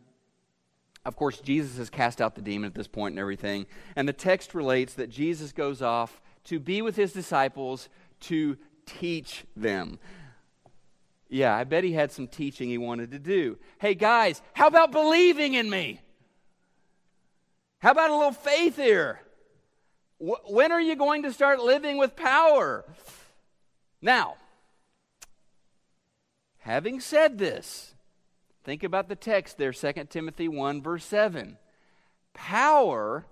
of 1.06 1.16
course, 1.16 1.40
Jesus 1.40 1.78
has 1.78 1.92
cast 1.92 2.20
out 2.20 2.34
the 2.34 2.42
demon 2.42 2.66
at 2.66 2.74
this 2.74 2.88
point 2.88 3.14
and 3.14 3.20
everything. 3.20 3.68
And 3.96 4.08
the 4.08 4.14
text 4.14 4.56
relates 4.56 4.96
that 4.96 5.12
Jesus 5.12 5.52
goes 5.52 5.82
off 5.82 6.20
to 6.46 6.60
be 6.60 6.82
with 6.82 6.96
his 6.96 7.14
disciples 7.14 7.90
to 8.22 8.58
teach 8.88 9.44
them. 9.56 10.00
Yeah, 11.30 11.56
I 11.56 11.64
bet 11.64 11.84
he 11.84 11.92
had 11.92 12.12
some 12.12 12.28
teaching 12.28 12.70
he 12.70 12.78
wanted 12.78 13.12
to 13.12 13.20
do. 13.20 13.58
Hey, 13.78 13.94
guys, 13.94 14.42
how 14.54 14.68
about 14.68 14.92
believing 14.92 15.54
in 15.54 15.70
me? 15.70 16.00
How 17.80 17.92
about 17.92 18.10
a 18.10 18.16
little 18.16 18.32
faith 18.32 18.78
here? 18.78 19.20
when 20.18 20.72
are 20.72 20.82
you 20.82 20.96
going 20.96 21.24
to 21.24 21.34
start 21.34 21.60
living 21.60 21.98
with 21.98 22.16
power? 22.16 22.86
Now, 24.02 24.36
having 26.66 27.00
said 27.00 27.38
this, 27.38 27.94
think 28.64 28.84
about 28.84 29.08
the 29.08 29.16
text 29.16 29.60
there, 29.60 29.72
2 29.72 29.94
Timothy 30.10 30.48
1, 30.48 30.82
verse 30.82 31.06
7. 31.06 31.58
Power 32.34 33.28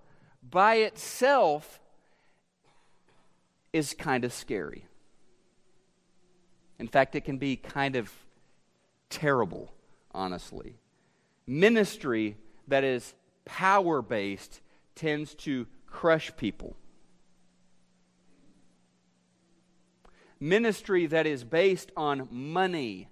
by 0.47 0.75
itself 0.75 1.79
is 3.73 3.95
kind 3.95 4.23
of 4.23 4.31
scary. 4.31 4.85
In 6.77 6.87
fact, 6.87 7.15
it 7.15 7.21
can 7.21 7.39
be 7.39 7.55
kind 7.55 7.95
of 7.95 8.11
terrible, 9.09 9.73
honestly. 10.11 10.75
Ministry 11.47 12.37
that 12.67 12.83
is 12.83 13.15
power 13.45 14.03
based 14.03 14.61
tends 14.93 15.33
to 15.33 15.65
crush 15.87 16.31
people. 16.37 16.75
Ministry 20.39 21.07
that 21.07 21.25
is 21.25 21.43
based 21.43 21.91
on 21.97 22.27
money, 22.29 23.07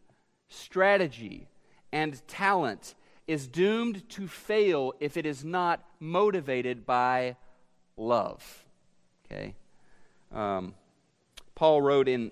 strategy, 0.52 1.48
and 1.92 2.26
talent 2.28 2.96
is 3.28 3.48
doomed 3.48 4.08
to 4.10 4.28
fail 4.28 4.94
if 5.00 5.18
it 5.18 5.26
is 5.26 5.44
not 5.44 5.84
motivated 6.00 6.86
by 6.86 7.36
love. 7.98 8.66
Okay? 9.26 9.56
Um, 10.34 10.74
Paul 11.56 11.82
wrote 11.82 12.08
in 12.08 12.32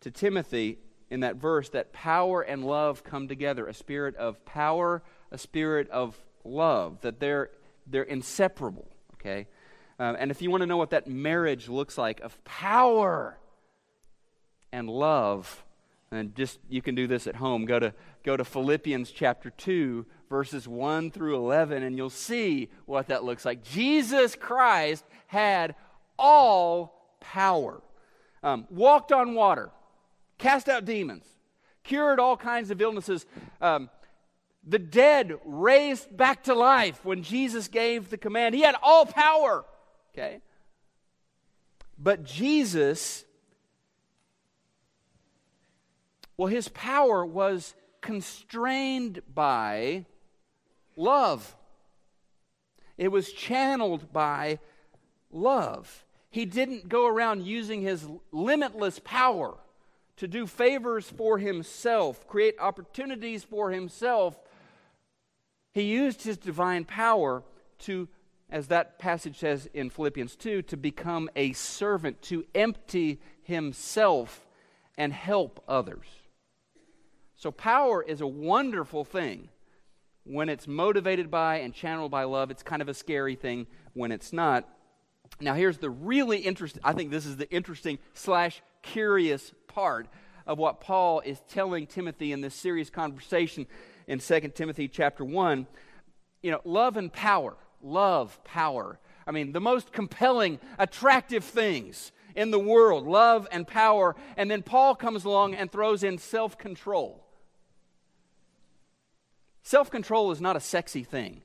to 0.00 0.10
Timothy 0.10 0.78
in 1.10 1.20
that 1.20 1.36
verse 1.36 1.68
that 1.70 1.92
power 1.92 2.42
and 2.42 2.64
love 2.64 3.04
come 3.04 3.28
together 3.28 3.66
a 3.66 3.74
spirit 3.74 4.16
of 4.16 4.44
power, 4.44 5.02
a 5.30 5.38
spirit 5.38 5.88
of 5.90 6.18
love, 6.44 7.00
that 7.02 7.20
they're, 7.20 7.50
they're 7.86 8.02
inseparable. 8.02 8.88
Okay? 9.14 9.46
Um, 9.98 10.16
and 10.18 10.30
if 10.30 10.42
you 10.42 10.50
want 10.50 10.62
to 10.62 10.66
know 10.66 10.76
what 10.76 10.90
that 10.90 11.06
marriage 11.06 11.68
looks 11.68 11.96
like 11.96 12.20
of 12.20 12.42
power 12.44 13.38
and 14.72 14.90
love, 14.90 15.64
and 16.14 16.34
just 16.34 16.58
you 16.68 16.82
can 16.82 16.94
do 16.94 17.06
this 17.06 17.26
at 17.26 17.36
home. 17.36 17.64
Go 17.64 17.78
to 17.78 17.94
go 18.24 18.36
to 18.36 18.44
Philippians 18.44 19.10
chapter 19.10 19.50
2 19.50 20.06
verses 20.30 20.66
1 20.66 21.10
through 21.10 21.36
11 21.36 21.82
and 21.82 21.96
you'll 21.96 22.10
see 22.10 22.70
what 22.86 23.08
that 23.08 23.24
looks 23.24 23.44
like. 23.44 23.62
Jesus 23.62 24.34
Christ 24.34 25.04
had 25.26 25.74
all 26.18 27.16
power. 27.20 27.82
Um, 28.42 28.66
walked 28.70 29.10
on 29.10 29.34
water, 29.34 29.70
cast 30.38 30.68
out 30.68 30.84
demons, 30.84 31.24
cured 31.82 32.20
all 32.20 32.36
kinds 32.36 32.70
of 32.70 32.80
illnesses. 32.80 33.26
Um, 33.60 33.88
the 34.66 34.78
dead 34.78 35.34
raised 35.44 36.14
back 36.14 36.44
to 36.44 36.54
life 36.54 37.04
when 37.04 37.22
Jesus 37.22 37.68
gave 37.68 38.10
the 38.10 38.18
command. 38.18 38.54
He 38.54 38.62
had 38.62 38.76
all 38.82 39.06
power. 39.06 39.64
Okay? 40.12 40.40
But 41.98 42.24
Jesus, 42.24 43.24
well, 46.36 46.48
his 46.48 46.68
power 46.68 47.24
was 47.24 47.74
constrained 48.00 49.22
by 49.32 50.04
love. 50.96 51.56
It 52.98 53.08
was 53.08 53.32
channeled 53.32 54.12
by 54.12 54.58
love. 55.30 56.04
He 56.30 56.44
didn't 56.44 56.88
go 56.88 57.06
around 57.06 57.44
using 57.44 57.82
his 57.82 58.06
limitless 58.32 59.00
power 59.04 59.54
to 60.16 60.28
do 60.28 60.46
favors 60.46 61.08
for 61.10 61.38
himself, 61.38 62.26
create 62.26 62.54
opportunities 62.60 63.42
for 63.42 63.70
himself. 63.70 64.38
He 65.72 65.82
used 65.82 66.22
his 66.22 66.36
divine 66.36 66.84
power 66.84 67.42
to 67.80 68.08
as 68.54 68.68
that 68.68 68.98
passage 68.98 69.38
says 69.38 69.68
in 69.74 69.90
Philippians 69.90 70.36
2, 70.36 70.62
to 70.62 70.76
become 70.76 71.28
a 71.34 71.52
servant, 71.54 72.22
to 72.22 72.44
empty 72.54 73.20
himself 73.42 74.46
and 74.96 75.12
help 75.12 75.62
others. 75.66 76.06
So, 77.44 77.52
power 77.52 78.02
is 78.02 78.22
a 78.22 78.26
wonderful 78.26 79.04
thing 79.04 79.50
when 80.24 80.48
it's 80.48 80.66
motivated 80.66 81.30
by 81.30 81.56
and 81.56 81.74
channeled 81.74 82.10
by 82.10 82.24
love. 82.24 82.50
It's 82.50 82.62
kind 82.62 82.80
of 82.80 82.88
a 82.88 82.94
scary 82.94 83.34
thing 83.34 83.66
when 83.92 84.12
it's 84.12 84.32
not. 84.32 84.66
Now, 85.42 85.52
here's 85.52 85.76
the 85.76 85.90
really 85.90 86.38
interesting, 86.38 86.80
I 86.82 86.94
think 86.94 87.10
this 87.10 87.26
is 87.26 87.36
the 87.36 87.50
interesting 87.50 87.98
slash 88.14 88.62
curious 88.80 89.52
part 89.68 90.08
of 90.46 90.56
what 90.56 90.80
Paul 90.80 91.20
is 91.20 91.38
telling 91.50 91.86
Timothy 91.86 92.32
in 92.32 92.40
this 92.40 92.54
serious 92.54 92.88
conversation 92.88 93.66
in 94.06 94.20
2 94.20 94.40
Timothy 94.54 94.88
chapter 94.88 95.22
1. 95.22 95.66
You 96.42 96.50
know, 96.50 96.62
love 96.64 96.96
and 96.96 97.12
power 97.12 97.58
love, 97.82 98.42
power. 98.44 98.98
I 99.26 99.32
mean, 99.32 99.52
the 99.52 99.60
most 99.60 99.92
compelling, 99.92 100.60
attractive 100.78 101.44
things 101.44 102.10
in 102.34 102.50
the 102.50 102.58
world 102.58 103.06
love 103.06 103.46
and 103.52 103.66
power. 103.66 104.16
And 104.38 104.50
then 104.50 104.62
Paul 104.62 104.94
comes 104.94 105.26
along 105.26 105.54
and 105.54 105.70
throws 105.70 106.02
in 106.02 106.16
self 106.16 106.56
control. 106.56 107.23
Self 109.64 109.90
control 109.90 110.30
is 110.30 110.42
not 110.42 110.56
a 110.56 110.60
sexy 110.60 111.02
thing, 111.02 111.40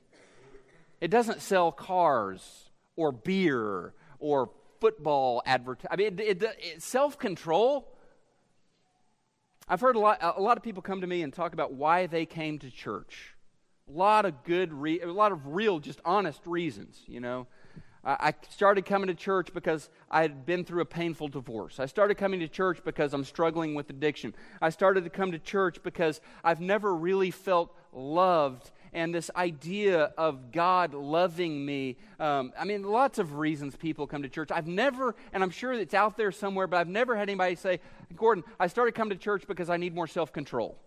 it 1.00 1.10
doesn't 1.10 1.40
sell 1.40 1.72
cars 1.72 2.70
or 2.94 3.12
beer 3.12 3.94
or 4.18 4.50
football 4.78 5.42
advertising. 5.46 5.88
I 5.90 5.96
mean, 5.96 6.06
it, 6.18 6.20
it, 6.20 6.42
it, 6.42 6.82
self 6.82 7.18
control. 7.18 7.96
I've 9.66 9.80
heard 9.80 9.96
a 9.96 10.00
lot, 10.00 10.18
a 10.20 10.40
lot 10.40 10.56
of 10.56 10.64
people 10.64 10.82
come 10.82 11.00
to 11.00 11.06
me 11.06 11.22
and 11.22 11.32
talk 11.32 11.52
about 11.52 11.72
why 11.72 12.06
they 12.06 12.26
came 12.26 12.58
to 12.58 12.70
church. 12.70 13.36
A 13.88 13.96
lot 13.96 14.26
of 14.26 14.42
good, 14.42 14.72
re- 14.72 15.00
a 15.00 15.12
lot 15.12 15.30
of 15.30 15.46
real, 15.46 15.78
just 15.78 16.00
honest 16.04 16.40
reasons, 16.44 17.00
you 17.06 17.20
know. 17.20 17.46
I 18.02 18.32
started 18.48 18.86
coming 18.86 19.08
to 19.08 19.14
church 19.14 19.52
because 19.52 19.90
I 20.10 20.22
had 20.22 20.46
been 20.46 20.64
through 20.64 20.80
a 20.80 20.86
painful 20.86 21.28
divorce. 21.28 21.78
I 21.78 21.84
started 21.84 22.16
coming 22.16 22.40
to 22.40 22.48
church 22.48 22.80
because 22.82 23.12
I'm 23.12 23.24
struggling 23.24 23.74
with 23.74 23.90
addiction. 23.90 24.34
I 24.62 24.70
started 24.70 25.04
to 25.04 25.10
come 25.10 25.32
to 25.32 25.38
church 25.38 25.82
because 25.82 26.22
I've 26.42 26.62
never 26.62 26.94
really 26.94 27.30
felt 27.30 27.76
loved 27.92 28.70
and 28.92 29.14
this 29.14 29.30
idea 29.36 30.12
of 30.18 30.50
God 30.50 30.94
loving 30.94 31.64
me. 31.64 31.96
Um, 32.18 32.52
I 32.58 32.64
mean, 32.64 32.82
lots 32.82 33.18
of 33.18 33.34
reasons 33.34 33.76
people 33.76 34.06
come 34.06 34.22
to 34.22 34.28
church. 34.28 34.50
I've 34.50 34.66
never, 34.66 35.14
and 35.32 35.42
I'm 35.42 35.50
sure 35.50 35.72
it's 35.72 35.94
out 35.94 36.16
there 36.16 36.32
somewhere, 36.32 36.66
but 36.66 36.78
I've 36.78 36.88
never 36.88 37.16
had 37.16 37.28
anybody 37.28 37.54
say, 37.54 37.80
Gordon, 38.16 38.44
I 38.58 38.66
started 38.66 38.94
coming 38.94 39.16
to 39.16 39.22
church 39.22 39.44
because 39.46 39.70
I 39.70 39.76
need 39.76 39.94
more 39.94 40.06
self 40.06 40.32
control. 40.32 40.78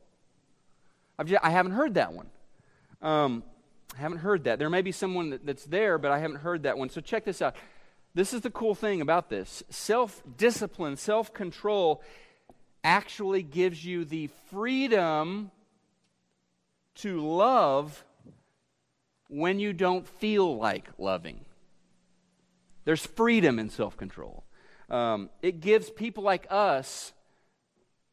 I 1.19 1.51
haven't 1.51 1.73
heard 1.73 1.93
that 1.93 2.11
one. 2.11 2.29
Um, 3.01 3.43
I 3.93 3.97
haven't 3.97 4.19
heard 4.19 4.45
that. 4.45 4.59
There 4.59 4.69
may 4.69 4.81
be 4.81 4.91
someone 4.91 5.29
that, 5.31 5.45
that's 5.45 5.65
there, 5.65 5.97
but 5.97 6.11
I 6.11 6.19
haven't 6.19 6.37
heard 6.37 6.63
that 6.63 6.77
one. 6.77 6.89
So 6.89 7.01
check 7.01 7.25
this 7.25 7.41
out. 7.41 7.55
This 8.15 8.33
is 8.33 8.41
the 8.41 8.49
cool 8.49 8.75
thing 8.75 9.01
about 9.01 9.29
this 9.29 9.63
self 9.69 10.21
discipline, 10.37 10.97
self 10.97 11.33
control 11.33 12.01
actually 12.83 13.43
gives 13.43 13.85
you 13.85 14.03
the 14.03 14.29
freedom 14.49 15.51
to 16.95 17.21
love 17.25 18.03
when 19.29 19.59
you 19.59 19.73
don't 19.73 20.07
feel 20.07 20.57
like 20.57 20.87
loving. 20.97 21.39
There's 22.85 23.05
freedom 23.05 23.59
in 23.59 23.69
self 23.69 23.97
control. 23.97 24.43
Um, 24.89 25.29
it 25.41 25.59
gives 25.59 25.89
people 25.89 26.23
like 26.23 26.45
us 26.49 27.13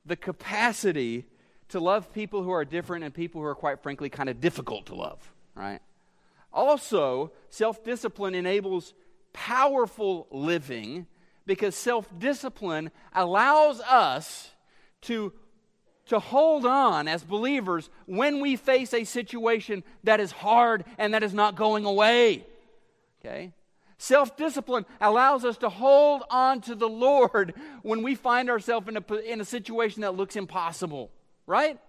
the 0.07 0.17
capacity 0.17 1.27
to 1.69 1.81
love 1.81 2.13
people 2.13 2.43
who 2.43 2.51
are 2.51 2.65
different 2.65 3.05
and 3.05 3.13
people 3.13 3.41
who 3.41 3.47
are, 3.47 3.55
quite 3.55 3.83
frankly, 3.83 4.09
kind 4.09 4.29
of 4.29 4.41
difficult 4.41 4.87
to 4.87 4.95
love, 4.95 5.19
right? 5.61 5.81
Also, 6.53 7.33
self 7.51 7.85
discipline 7.85 8.35
enables 8.35 8.95
powerful 9.33 10.27
living 10.31 11.07
because 11.47 11.75
self 11.75 12.09
discipline 12.19 12.91
allows 13.15 13.81
us 13.81 14.51
to, 15.03 15.33
to 16.07 16.19
hold 16.19 16.67
on 16.67 17.07
as 17.07 17.23
believers 17.23 17.91
when 18.07 18.41
we 18.41 18.57
face 18.57 18.93
a 18.95 19.05
situation 19.05 19.85
that 20.05 20.19
is 20.19 20.33
hard 20.33 20.85
and 20.99 21.15
that 21.15 21.23
is 21.23 21.35
not 21.35 21.55
going 21.55 21.85
away. 21.85 22.45
Okay? 23.21 23.53
Self 23.99 24.37
discipline 24.37 24.87
allows 25.01 25.45
us 25.45 25.59
to 25.59 25.69
hold 25.69 26.23
on 26.31 26.63
to 26.63 26.75
the 26.75 26.89
Lord 26.89 27.55
when 27.83 28.03
we 28.03 28.15
find 28.15 28.49
ourselves 28.49 28.89
in 28.89 28.97
a, 28.97 29.15
in 29.31 29.41
a 29.41 29.45
situation 29.45 30.03
that 30.03 30.17
looks 30.17 30.37
impossible 30.37 31.11
right? 31.51 31.81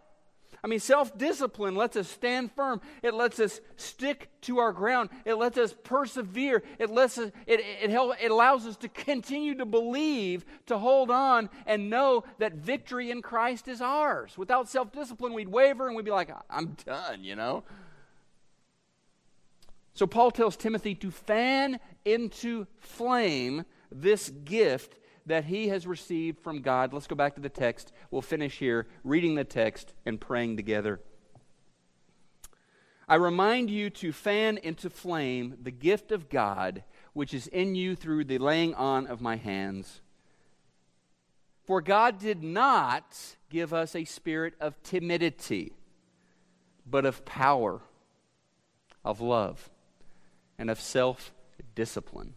I 0.64 0.68
mean, 0.68 0.80
self 0.80 1.18
discipline 1.18 1.76
lets 1.76 1.98
us 1.98 2.08
stand 2.08 2.52
firm. 2.52 2.82
It 3.02 3.16
lets 3.16 3.40
us 3.40 3.62
stick 3.78 4.30
to 4.42 4.60
our 4.60 4.72
ground. 4.72 5.10
It 5.26 5.36
lets 5.36 5.58
us 5.58 5.74
persevere. 5.84 6.62
It, 6.78 6.92
lets 6.92 7.18
us, 7.18 7.32
it, 7.48 7.62
it, 7.82 7.90
help, 7.90 8.16
it 8.22 8.30
allows 8.30 8.68
us 8.68 8.78
to 8.78 8.88
continue 8.88 9.56
to 9.56 9.66
believe, 9.66 10.46
to 10.68 10.78
hold 10.78 11.10
on, 11.10 11.50
and 11.66 11.90
know 11.90 12.24
that 12.38 12.54
victory 12.54 13.10
in 13.10 13.24
Christ 13.24 13.68
is 13.68 13.82
ours. 13.82 14.38
Without 14.38 14.70
self 14.70 14.92
discipline, 14.92 15.34
we'd 15.34 15.50
waver 15.50 15.88
and 15.88 15.96
we'd 15.96 16.06
be 16.06 16.12
like, 16.12 16.30
I'm 16.50 16.78
done, 16.86 17.24
you 17.24 17.36
know? 17.36 17.64
So 19.94 20.06
Paul 20.06 20.32
tells 20.32 20.56
Timothy 20.56 20.96
to 20.96 21.12
fan 21.12 21.80
into 22.06 22.68
flame 22.80 23.66
this 23.92 24.30
gift 24.30 24.96
that 25.26 25.46
he 25.46 25.70
has 25.70 25.88
received 25.88 26.40
from 26.40 26.62
God. 26.62 26.94
Let's 26.94 27.08
go 27.08 27.16
back 27.16 27.36
to 27.36 27.42
the 27.42 27.50
text. 27.50 27.92
We'll 28.10 28.22
finish 28.22 28.58
here, 28.58 28.88
reading 29.04 29.36
the 29.36 29.44
text 29.44 29.94
and 30.06 30.20
praying 30.20 30.58
together. 30.58 31.00
I 33.08 33.16
remind 33.16 33.70
you 33.70 33.90
to 33.90 34.12
fan 34.12 34.58
into 34.58 34.90
flame 34.90 35.58
the 35.62 35.72
gift 35.72 36.12
of 36.12 36.30
God 36.30 36.84
which 37.14 37.34
is 37.34 37.48
in 37.48 37.76
you 37.76 37.96
through 37.96 38.26
the 38.26 38.38
laying 38.38 38.74
on 38.76 39.08
of 39.08 39.22
my 39.22 39.36
hands. 39.36 40.02
For 41.66 41.82
God 41.82 42.20
did 42.20 42.44
not 42.44 43.18
give 43.50 43.74
us 43.74 43.96
a 43.96 44.06
spirit 44.06 44.54
of 44.60 44.82
timidity, 44.84 45.74
but 46.86 47.06
of 47.06 47.26
power, 47.26 47.82
of 49.04 49.22
love, 49.22 49.70
and 50.58 50.70
of 50.70 50.80
self 50.80 51.34
discipline. 51.76 52.34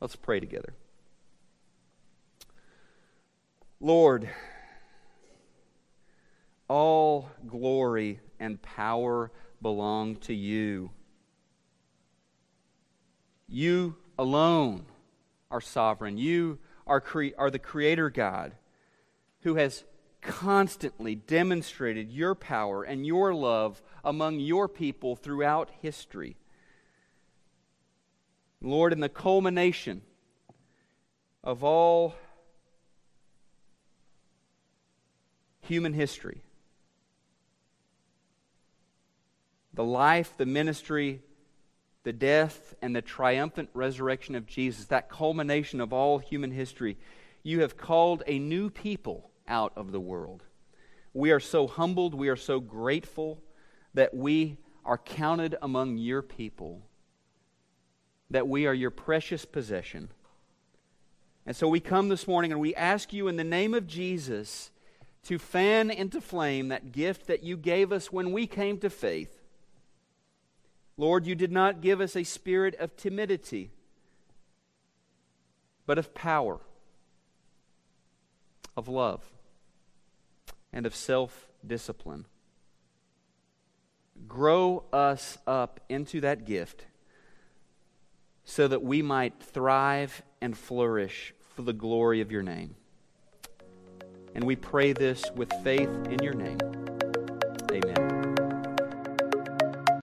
Let's 0.00 0.16
pray 0.16 0.40
together. 0.40 0.74
Lord, 3.84 4.30
all 6.68 7.28
glory 7.46 8.18
and 8.40 8.62
power 8.62 9.30
belong 9.60 10.16
to 10.20 10.32
you. 10.32 10.90
You 13.46 13.96
alone 14.18 14.86
are 15.50 15.60
sovereign. 15.60 16.16
You 16.16 16.60
are, 16.86 16.98
cre- 16.98 17.36
are 17.36 17.50
the 17.50 17.58
Creator 17.58 18.08
God 18.08 18.52
who 19.42 19.56
has 19.56 19.84
constantly 20.22 21.14
demonstrated 21.14 22.10
your 22.10 22.34
power 22.34 22.84
and 22.84 23.06
your 23.06 23.34
love 23.34 23.82
among 24.02 24.40
your 24.40 24.66
people 24.66 25.14
throughout 25.14 25.68
history. 25.82 26.38
Lord, 28.62 28.94
in 28.94 29.00
the 29.00 29.10
culmination 29.10 30.00
of 31.42 31.62
all 31.62 32.14
human 35.64 35.92
history. 35.92 36.42
The 39.72 39.84
life, 39.84 40.34
the 40.36 40.46
ministry, 40.46 41.20
the 42.04 42.12
death, 42.12 42.74
and 42.80 42.94
the 42.94 43.02
triumphant 43.02 43.70
resurrection 43.74 44.34
of 44.34 44.46
Jesus, 44.46 44.86
that 44.86 45.08
culmination 45.08 45.80
of 45.80 45.92
all 45.92 46.18
human 46.18 46.52
history, 46.52 46.96
you 47.42 47.62
have 47.62 47.76
called 47.76 48.22
a 48.26 48.38
new 48.38 48.70
people 48.70 49.30
out 49.48 49.72
of 49.76 49.90
the 49.90 50.00
world. 50.00 50.44
We 51.12 51.30
are 51.30 51.40
so 51.40 51.66
humbled, 51.66 52.14
we 52.14 52.28
are 52.28 52.36
so 52.36 52.60
grateful 52.60 53.42
that 53.94 54.14
we 54.14 54.58
are 54.84 54.98
counted 54.98 55.56
among 55.62 55.96
your 55.96 56.22
people, 56.22 56.82
that 58.30 58.48
we 58.48 58.66
are 58.66 58.74
your 58.74 58.90
precious 58.90 59.44
possession. 59.44 60.10
And 61.46 61.54
so 61.54 61.68
we 61.68 61.80
come 61.80 62.08
this 62.08 62.26
morning 62.26 62.52
and 62.52 62.60
we 62.60 62.74
ask 62.74 63.12
you 63.12 63.28
in 63.28 63.36
the 63.36 63.44
name 63.44 63.74
of 63.74 63.86
Jesus 63.86 64.70
to 65.24 65.38
fan 65.38 65.90
into 65.90 66.20
flame 66.20 66.68
that 66.68 66.92
gift 66.92 67.26
that 67.26 67.42
you 67.42 67.56
gave 67.56 67.92
us 67.92 68.12
when 68.12 68.32
we 68.32 68.46
came 68.46 68.78
to 68.78 68.90
faith. 68.90 69.40
Lord, 70.96 71.26
you 71.26 71.34
did 71.34 71.50
not 71.50 71.80
give 71.80 72.00
us 72.00 72.14
a 72.14 72.24
spirit 72.24 72.74
of 72.76 72.96
timidity, 72.96 73.70
but 75.86 75.98
of 75.98 76.14
power, 76.14 76.60
of 78.76 78.86
love, 78.88 79.22
and 80.72 80.86
of 80.86 80.94
self 80.94 81.48
discipline. 81.66 82.26
Grow 84.28 84.84
us 84.92 85.38
up 85.46 85.80
into 85.88 86.20
that 86.20 86.44
gift 86.44 86.86
so 88.44 88.68
that 88.68 88.82
we 88.82 89.02
might 89.02 89.42
thrive 89.42 90.22
and 90.40 90.56
flourish 90.56 91.34
for 91.54 91.62
the 91.62 91.72
glory 91.72 92.20
of 92.20 92.30
your 92.30 92.42
name. 92.42 92.76
And 94.34 94.44
we 94.44 94.56
pray 94.56 94.92
this 94.92 95.22
with 95.34 95.50
faith 95.62 95.90
in 96.10 96.22
your 96.22 96.34
name. 96.34 96.58
Amen. 97.72 98.23